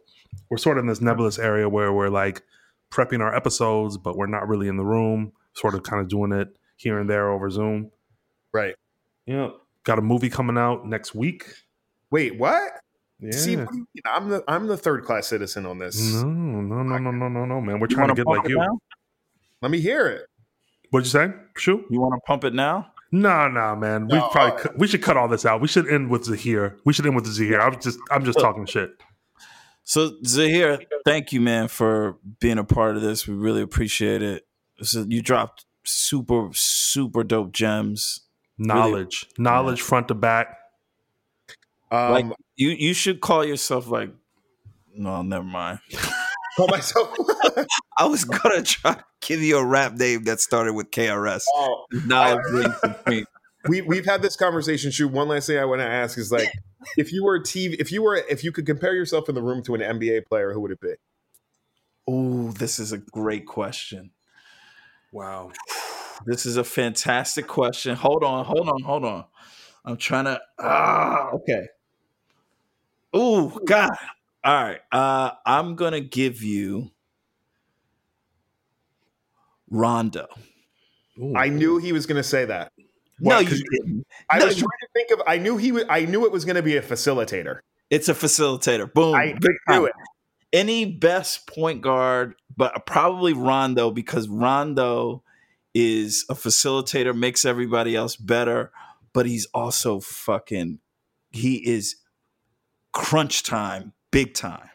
we're 0.50 0.58
sort 0.58 0.78
of 0.78 0.84
in 0.84 0.88
this 0.88 1.00
nebulous 1.00 1.40
area 1.40 1.68
where 1.68 1.92
we're 1.92 2.10
like 2.10 2.44
prepping 2.92 3.22
our 3.22 3.34
episodes, 3.34 3.96
but 3.96 4.16
we're 4.16 4.26
not 4.28 4.46
really 4.46 4.68
in 4.68 4.76
the 4.76 4.84
room. 4.84 5.32
Sort 5.54 5.74
of 5.74 5.82
kind 5.82 6.00
of 6.00 6.08
doing 6.08 6.32
it 6.32 6.48
here 6.76 6.98
and 6.98 7.08
there 7.10 7.30
over 7.30 7.50
Zoom. 7.50 7.90
Right. 8.52 8.74
Yeah, 9.26 9.50
got 9.84 9.98
a 9.98 10.02
movie 10.02 10.30
coming 10.30 10.56
out 10.56 10.86
next 10.86 11.14
week. 11.14 11.44
Wait, 12.10 12.38
what? 12.38 12.72
Yeah. 13.20 13.32
See, 13.32 13.56
what 13.56 13.74
you? 13.74 13.86
I'm 14.06 14.28
the 14.28 14.44
I'm 14.48 14.66
the 14.68 14.76
third 14.76 15.04
class 15.04 15.26
citizen 15.26 15.66
on 15.66 15.78
this. 15.78 16.00
no, 16.00 16.24
no, 16.24 16.82
no, 16.82 16.98
no, 16.98 17.10
no, 17.10 17.28
no, 17.28 17.44
no, 17.44 17.60
man. 17.60 17.80
We're 17.80 17.88
You 17.90 17.96
trying 17.96 18.08
to 18.08 18.14
get 18.14 18.26
like 18.26 18.48
you. 18.48 18.56
now? 18.56 18.78
Let 19.60 19.70
me 19.70 19.80
hear 19.80 20.06
it. 20.06 20.26
What'd 20.90 21.06
you 21.06 21.10
say? 21.10 21.32
Shoot. 21.56 21.84
You 21.90 22.00
want 22.00 22.14
to 22.14 22.20
pump 22.26 22.44
it 22.44 22.54
now? 22.54 22.92
No, 23.10 23.48
no, 23.48 23.74
man. 23.74 24.06
We 24.06 24.18
probably 24.18 24.40
all 24.40 24.48
right. 24.48 24.58
cut, 24.58 24.78
we 24.78 24.86
should 24.86 25.02
cut 25.02 25.16
all 25.16 25.28
this 25.28 25.44
out. 25.44 25.60
We 25.60 25.68
should 25.68 25.88
end 25.88 26.10
with 26.10 26.24
Zahir. 26.24 26.76
We 26.84 26.92
should 26.92 27.06
end 27.06 27.16
with 27.16 27.26
Zahir. 27.26 27.60
I'm 27.60 27.80
just 27.80 27.98
I'm 28.10 28.24
just 28.24 28.38
talking 28.38 28.66
shit. 28.66 28.90
So 29.84 30.16
Zahir, 30.24 30.78
thank 31.04 31.32
you, 31.32 31.40
man, 31.40 31.68
for 31.68 32.18
being 32.40 32.58
a 32.58 32.64
part 32.64 32.96
of 32.96 33.02
this. 33.02 33.26
We 33.26 33.34
really 33.34 33.62
appreciate 33.62 34.22
it. 34.22 34.46
So 34.82 35.04
you 35.08 35.22
dropped 35.22 35.64
super, 35.84 36.50
super 36.52 37.24
dope 37.24 37.52
gems. 37.52 38.20
Knowledge, 38.58 39.26
knowledge, 39.38 39.80
front 39.80 40.08
to 40.08 40.14
back. 40.14 40.58
Um, 41.90 42.12
Like 42.12 42.26
you, 42.56 42.70
you 42.70 42.92
should 42.92 43.20
call 43.20 43.44
yourself 43.44 43.88
like. 43.88 44.10
No, 44.94 45.22
never 45.22 45.44
mind. 45.44 45.78
call 46.56 46.66
myself. 46.68 47.16
I 47.98 48.06
was 48.06 48.24
gonna 48.24 48.62
try 48.62 48.94
to 48.94 49.04
give 49.20 49.40
you 49.40 49.58
a 49.58 49.64
rap 49.64 49.94
name 49.94 50.24
that 50.24 50.40
started 50.40 50.72
with 50.74 50.90
KRS. 50.90 51.44
oh, 51.54 51.84
Knowledge 52.04 52.74
reigns 53.06 53.26
we 53.68 53.82
we've 53.82 54.04
had 54.04 54.22
this 54.22 54.36
conversation. 54.36 54.90
Shoot, 54.90 55.12
one 55.12 55.28
last 55.28 55.46
thing 55.46 55.58
I 55.58 55.64
want 55.64 55.80
to 55.80 55.86
ask 55.86 56.18
is 56.18 56.32
like, 56.32 56.48
if 56.96 57.12
you 57.12 57.24
were 57.24 57.36
a 57.36 57.40
TV, 57.40 57.76
if 57.78 57.92
you 57.92 58.02
were, 58.02 58.16
if 58.16 58.44
you 58.44 58.52
could 58.52 58.66
compare 58.66 58.94
yourself 58.94 59.28
in 59.28 59.34
the 59.34 59.42
room 59.42 59.62
to 59.64 59.74
an 59.74 59.80
NBA 59.80 60.26
player, 60.26 60.52
who 60.52 60.60
would 60.60 60.72
it 60.72 60.80
be? 60.80 60.94
Oh, 62.06 62.52
this 62.52 62.78
is 62.78 62.92
a 62.92 62.98
great 62.98 63.46
question. 63.46 64.10
Wow. 65.12 65.52
This 66.26 66.46
is 66.46 66.56
a 66.56 66.64
fantastic 66.64 67.46
question. 67.46 67.94
Hold 67.96 68.24
on, 68.24 68.44
hold 68.44 68.68
on, 68.68 68.82
hold 68.82 69.04
on. 69.04 69.24
I'm 69.84 69.96
trying 69.96 70.24
to. 70.24 70.40
Ah, 70.58 71.30
okay. 71.30 71.66
Oh 73.14 73.58
God. 73.66 73.90
All 74.44 74.62
right. 74.64 74.80
Uh, 74.92 75.30
I'm 75.46 75.76
gonna 75.76 76.00
give 76.00 76.42
you 76.42 76.90
Rondo. 79.70 80.26
Ooh. 81.20 81.34
I 81.36 81.48
knew 81.48 81.78
he 81.78 81.92
was 81.92 82.06
going 82.06 82.16
to 82.16 82.22
say 82.22 82.44
that. 82.44 82.70
No, 83.18 83.34
What, 83.36 83.42
you 83.44 83.48
'cause- 83.48 83.62
didn't. 83.72 84.06
I 84.30 84.38
No, 84.38 84.46
was 84.46 84.56
you- 84.56 84.62
trying 84.62 84.78
to 84.82 84.88
think 84.94 85.10
of. 85.10 85.22
I 85.26 85.36
knew 85.38 85.56
he. 85.56 85.72
wa- 85.72 85.82
I 85.88 86.04
knew 86.04 86.24
it 86.26 86.30
was 86.32 86.44
going 86.44 86.54
to 86.56 86.62
be 86.62 86.76
a 86.76 86.82
facilitator. 86.82 87.58
It's 87.90 88.08
a 88.08 88.14
facilitator. 88.14 88.92
Boom. 88.92 89.14
I 89.16 89.32
Big 89.32 89.50
time. 89.68 89.80
knew 89.80 89.86
it. 89.86 89.92
Any 90.52 90.86
best 90.86 91.46
point 91.46 91.82
guard, 91.82 92.34
but 92.56 92.86
probably 92.86 93.34
Rondo 93.34 93.90
because 93.90 94.28
Rondo 94.28 95.22
is 95.74 96.24
a 96.30 96.34
facilitator, 96.34 97.16
makes 97.16 97.44
everybody 97.44 97.94
else 97.94 98.16
better, 98.16 98.72
but 99.12 99.26
he's 99.26 99.46
also 99.54 100.00
fucking. 100.00 100.78
He 101.30 101.56
is 101.56 101.96
crunch 102.92 103.42
time, 103.42 103.92
big 104.10 104.34
time. 104.34 104.70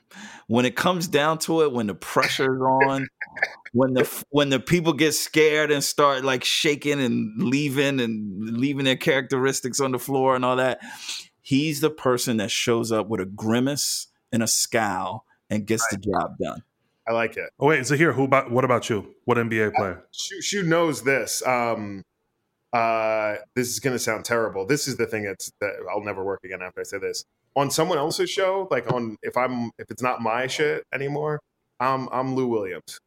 When 0.48 0.66
it 0.66 0.76
comes 0.76 1.08
down 1.08 1.40
to 1.40 1.64
it, 1.64 1.72
when 1.72 1.88
the 1.88 1.96
pressure's 1.96 2.62
on, 2.62 3.08
when 3.72 3.94
the 3.94 4.24
when 4.30 4.50
the 4.50 4.60
people 4.60 4.94
get 4.94 5.14
scared 5.14 5.72
and 5.72 5.84
start 5.84 6.24
like 6.24 6.44
shaking 6.44 7.02
and 7.02 7.42
leaving 7.42 8.00
and 8.00 8.58
leaving 8.58 8.86
their 8.86 8.96
characteristics 8.96 9.80
on 9.80 9.92
the 9.92 10.00
floor 10.00 10.36
and 10.36 10.46
all 10.46 10.58
that, 10.58 10.80
he's 11.42 11.82
the 11.82 11.90
person 11.90 12.38
that 12.38 12.52
shows 12.52 12.92
up 12.92 13.08
with 13.08 13.22
a 13.22 13.26
grimace 13.26 14.08
and 14.32 14.44
a 14.44 14.48
scowl 14.48 15.26
and 15.54 15.66
gets 15.66 15.88
the 15.90 15.98
job 15.98 16.38
done. 16.42 16.64
I 17.08 17.12
like 17.12 17.38
it. 17.38 17.50
Oh 17.60 17.68
wait, 17.68 17.86
Zahir. 17.86 18.14
Who 18.14 18.24
about? 18.24 18.50
What 18.50 18.64
about 18.64 18.90
you? 18.90 19.14
What 19.26 19.38
NBA 19.38 19.74
player? 19.74 20.04
Shu, 20.12 20.42
Shu 20.42 20.64
knows 20.64 21.04
this. 21.04 21.46
Um, 21.46 22.04
uh, 22.72 23.36
this 23.56 23.70
is 23.70 23.80
going 23.80 23.94
to 23.96 24.00
sound 24.00 24.26
terrible. 24.26 24.66
This 24.66 24.88
is 24.88 24.98
the 24.98 25.06
thing 25.06 25.24
that's 25.24 25.52
that 25.60 25.74
I'll 25.92 26.04
never 26.04 26.24
work 26.24 26.40
again 26.44 26.62
after 26.62 26.82
I 26.82 26.84
say 26.84 26.98
this. 26.98 27.26
On 27.56 27.70
someone 27.70 27.98
else's 27.98 28.30
show, 28.30 28.68
like 28.72 28.92
on 28.92 29.18
if 29.22 29.38
I'm 29.38 29.72
if 29.78 29.92
it's 29.92 30.02
not 30.02 30.22
my 30.22 30.48
shit 30.48 30.84
anymore, 30.94 31.40
I'm 31.80 32.08
I'm 32.12 32.36
Lou 32.36 32.48
Williams. 32.48 33.00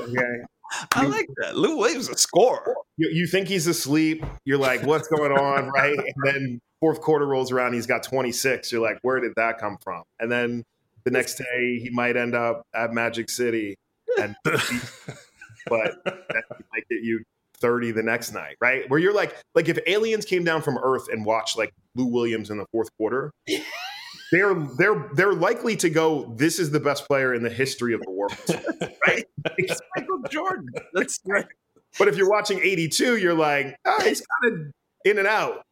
Okay. 0.00 0.22
I 0.92 1.06
like 1.06 1.28
that. 1.36 1.56
Lou 1.56 1.78
Williams 1.78 2.08
a 2.08 2.18
scorer. 2.18 2.74
You, 2.96 3.08
you 3.12 3.26
think 3.28 3.46
he's 3.46 3.68
asleep. 3.68 4.24
You're 4.44 4.58
like, 4.58 4.82
what's 4.82 5.06
going 5.06 5.30
on? 5.30 5.68
Right. 5.68 5.96
And 5.96 6.14
then 6.24 6.60
fourth 6.80 7.00
quarter 7.00 7.24
rolls 7.24 7.52
around. 7.52 7.74
He's 7.74 7.86
got 7.86 8.02
26. 8.02 8.72
You're 8.72 8.82
like, 8.82 8.98
where 9.02 9.20
did 9.20 9.32
that 9.36 9.58
come 9.58 9.78
from? 9.82 10.02
And 10.18 10.30
then 10.30 10.64
the 11.06 11.12
next 11.12 11.36
day, 11.36 11.78
he 11.78 11.88
might 11.88 12.16
end 12.16 12.34
up 12.34 12.66
at 12.74 12.92
Magic 12.92 13.30
City. 13.30 13.76
And, 14.18 14.34
but 14.44 15.94
that 16.04 16.44
might 16.72 16.88
get 16.90 17.02
you 17.02 17.22
30 17.58 17.92
the 17.92 18.02
next 18.02 18.32
night. 18.32 18.56
Right. 18.60 18.90
Where 18.90 18.98
you're 18.98 19.14
like, 19.14 19.36
like 19.54 19.68
if 19.68 19.78
aliens 19.86 20.24
came 20.24 20.42
down 20.42 20.62
from 20.62 20.76
Earth 20.82 21.06
and 21.10 21.24
watched 21.24 21.56
like 21.56 21.72
Lou 21.94 22.06
Williams 22.06 22.50
in 22.50 22.58
the 22.58 22.66
fourth 22.72 22.88
quarter, 22.98 23.30
they're, 24.32 24.54
they're, 24.76 25.10
they're 25.14 25.32
likely 25.32 25.76
to 25.76 25.88
go, 25.88 26.34
this 26.36 26.58
is 26.58 26.72
the 26.72 26.80
best 26.80 27.06
player 27.06 27.34
in 27.34 27.42
the 27.44 27.50
history 27.50 27.94
of 27.94 28.02
the 28.02 28.10
world. 28.10 28.34
right. 29.06 29.24
It's 29.58 29.80
Michael 29.94 30.22
Jordan. 30.28 30.68
That's 30.92 31.20
right. 31.24 31.46
But 32.00 32.08
if 32.08 32.16
you're 32.16 32.28
watching 32.28 32.58
82, 32.58 33.18
you're 33.18 33.32
like, 33.32 33.76
ah, 33.86 34.00
he's 34.02 34.26
kind 34.42 34.52
of 34.52 34.72
in 35.04 35.18
and 35.18 35.28
out. 35.28 35.62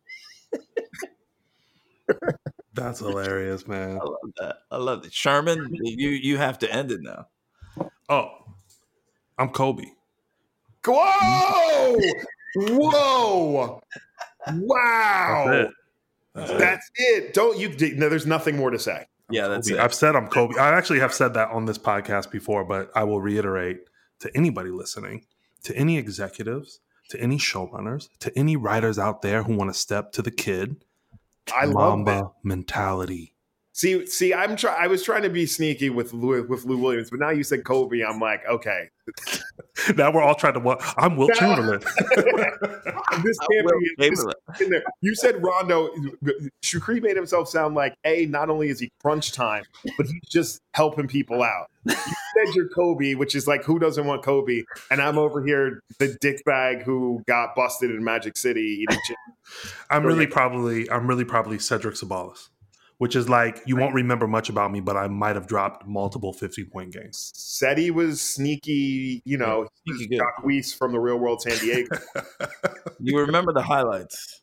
That's 2.74 2.98
hilarious, 3.00 3.66
man. 3.66 3.98
I 4.00 4.04
love 4.04 4.32
that. 4.38 4.56
I 4.70 4.76
love 4.76 5.04
it. 5.06 5.12
Sherman, 5.12 5.70
you 5.82 6.10
you 6.10 6.37
have 6.37 6.58
to 6.60 6.72
end 6.72 6.90
it 6.90 7.00
now. 7.02 7.26
Oh, 8.08 8.30
I'm 9.38 9.48
Kobe. 9.48 9.84
Whoa! 10.87 11.96
Whoa! 12.56 13.80
Wow! 14.52 15.44
That's 15.46 15.68
it. 15.68 15.74
That's. 16.34 16.52
That's 16.52 16.90
it. 16.96 17.34
Don't 17.34 17.58
you? 17.58 17.70
No, 17.96 18.08
there's 18.08 18.26
nothing 18.26 18.56
more 18.56 18.70
to 18.70 18.78
say. 18.78 19.06
Yeah, 19.30 19.48
that's 19.48 19.68
Kobe. 19.68 19.80
it. 19.80 19.82
I've 19.82 19.94
said 19.94 20.16
I'm 20.16 20.28
Kobe. 20.28 20.58
I 20.58 20.72
actually 20.76 21.00
have 21.00 21.14
said 21.14 21.34
that 21.34 21.50
on 21.50 21.64
this 21.64 21.78
podcast 21.78 22.30
before, 22.30 22.64
but 22.64 22.90
I 22.94 23.04
will 23.04 23.20
reiterate 23.20 23.88
to 24.20 24.37
anybody 24.37 24.70
listening, 24.70 25.24
to 25.62 25.74
any 25.76 25.96
executives, 25.96 26.80
to 27.10 27.20
any 27.20 27.38
showrunners, 27.38 28.08
to 28.20 28.37
any 28.38 28.56
writers 28.56 28.98
out 28.98 29.22
there 29.22 29.42
who 29.44 29.56
want 29.56 29.72
to 29.72 29.78
step 29.78 30.12
to 30.12 30.22
the 30.22 30.30
kid, 30.30 30.84
I 31.52 31.66
love 31.66 32.00
Mamba 32.00 32.04
that. 32.04 32.30
mentality. 32.44 33.34
See, 33.76 34.06
see, 34.06 34.32
I'm 34.32 34.54
try. 34.54 34.72
I 34.72 34.87
was 34.87 35.02
trying 35.02 35.22
to 35.22 35.28
be 35.30 35.46
sneaky 35.46 35.90
with 35.90 36.12
Lou, 36.12 36.46
with 36.46 36.64
Lou 36.64 36.78
Williams, 36.78 37.10
but 37.10 37.18
now 37.18 37.30
you 37.30 37.42
said 37.42 37.64
Kobe. 37.64 38.02
I'm 38.04 38.20
like, 38.20 38.46
okay, 38.48 38.88
now 39.96 40.12
we're 40.12 40.22
all 40.22 40.37
trying 40.37 40.54
to. 40.54 40.60
What? 40.60 40.80
I'm 40.96 41.16
Wilt 41.16 41.30
No. 41.30 41.34
Chamberlain. 41.34 41.80
this 41.80 43.38
can't 43.38 43.64
will 43.64 43.80
be 43.80 43.90
this 43.98 44.10
Chamberlain. 44.10 44.34
in 44.60 44.70
there. 44.70 44.84
You 45.00 45.16
said 45.16 45.42
Rondo. 45.42 45.90
Shukri 46.62 47.02
made 47.02 47.16
himself 47.16 47.48
sound 47.48 47.74
like 47.74 47.96
a. 48.04 48.26
Not 48.26 48.48
only 48.48 48.68
is 48.68 48.78
he 48.78 48.92
crunch 49.02 49.32
time, 49.32 49.64
but 49.96 50.06
he's 50.06 50.20
just 50.28 50.60
helping 50.74 51.08
people 51.08 51.42
out. 51.42 51.66
You 51.84 51.94
said 51.94 52.54
you're 52.54 52.68
Kobe, 52.68 53.14
which 53.14 53.34
is 53.34 53.48
like 53.48 53.64
who 53.64 53.80
doesn't 53.80 54.06
want 54.06 54.22
Kobe? 54.22 54.62
And 54.92 55.02
I'm 55.02 55.18
over 55.18 55.44
here, 55.44 55.80
the 55.98 56.16
dick 56.20 56.44
bag 56.44 56.82
who 56.84 57.24
got 57.26 57.56
busted 57.56 57.90
in 57.90 58.04
Magic 58.04 58.37
City 58.37 58.87
eating. 58.88 59.16
I'm 59.90 60.06
really 60.06 60.28
probably. 60.28 60.88
I'm 60.90 61.08
really 61.08 61.24
probably 61.24 61.58
Cedric 61.58 61.96
Ceballos, 61.96 62.50
which 62.98 63.16
is 63.16 63.28
like 63.28 63.61
you 63.66 63.76
won't 63.76 63.94
remember 63.94 64.26
much 64.26 64.48
about 64.48 64.70
me, 64.72 64.80
but 64.80 64.96
I 64.96 65.09
might 65.09 65.37
have 65.37 65.46
dropped 65.46 65.87
multiple 65.87 66.33
50 66.33 66.64
point 66.64 66.92
games. 66.92 67.33
Said 67.35 67.78
he 67.78 67.90
was 67.90 68.20
sneaky. 68.20 69.22
You 69.24 69.38
know, 69.38 69.66
Sneaky 69.87 70.04
he 70.14 70.18
good. 70.18 70.22
was 70.44 70.72
from 70.72 70.92
the 70.92 71.00
Real 71.00 71.18
World 71.18 71.42
San 71.42 71.59
Diego. 71.59 71.96
You 73.00 73.18
remember 73.18 73.52
the 73.52 73.61
highlights. 73.62 74.40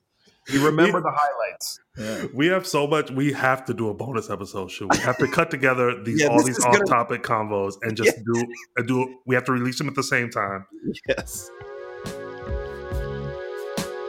You 0.50 0.66
remember 0.66 1.02
the 1.02 1.12
highlights. 1.12 1.80
Yeah. 1.98 2.26
We 2.34 2.48
have 2.48 2.68
so 2.68 2.86
much. 2.86 3.10
We 3.10 3.32
have 3.34 3.64
to 3.66 3.74
do 3.74 3.90
a 3.90 3.94
bonus 3.94 4.30
episode. 4.30 4.70
Should 4.70 4.92
we 4.92 4.98
have 5.00 5.18
to 5.20 5.28
cut 5.28 5.50
together 5.50 6.04
these 6.04 6.22
Yeah, 6.22 6.28
all 6.28 6.38
this 6.38 6.46
these 6.48 6.58
is 6.58 6.64
gonna- 6.66 6.80
off-topic 6.80 7.24
convos 7.24 7.76
and 7.82 7.96
just 7.96 8.18
do 8.26 8.46
uh, 8.78 8.82
do? 8.84 9.18
We 9.26 9.36
have 9.36 9.46
to 9.46 9.52
release 9.54 9.78
them 9.78 9.88
at 9.88 9.96
the 9.96 10.04
same 10.04 10.30
time. 10.30 10.66
Yes. 11.08 11.50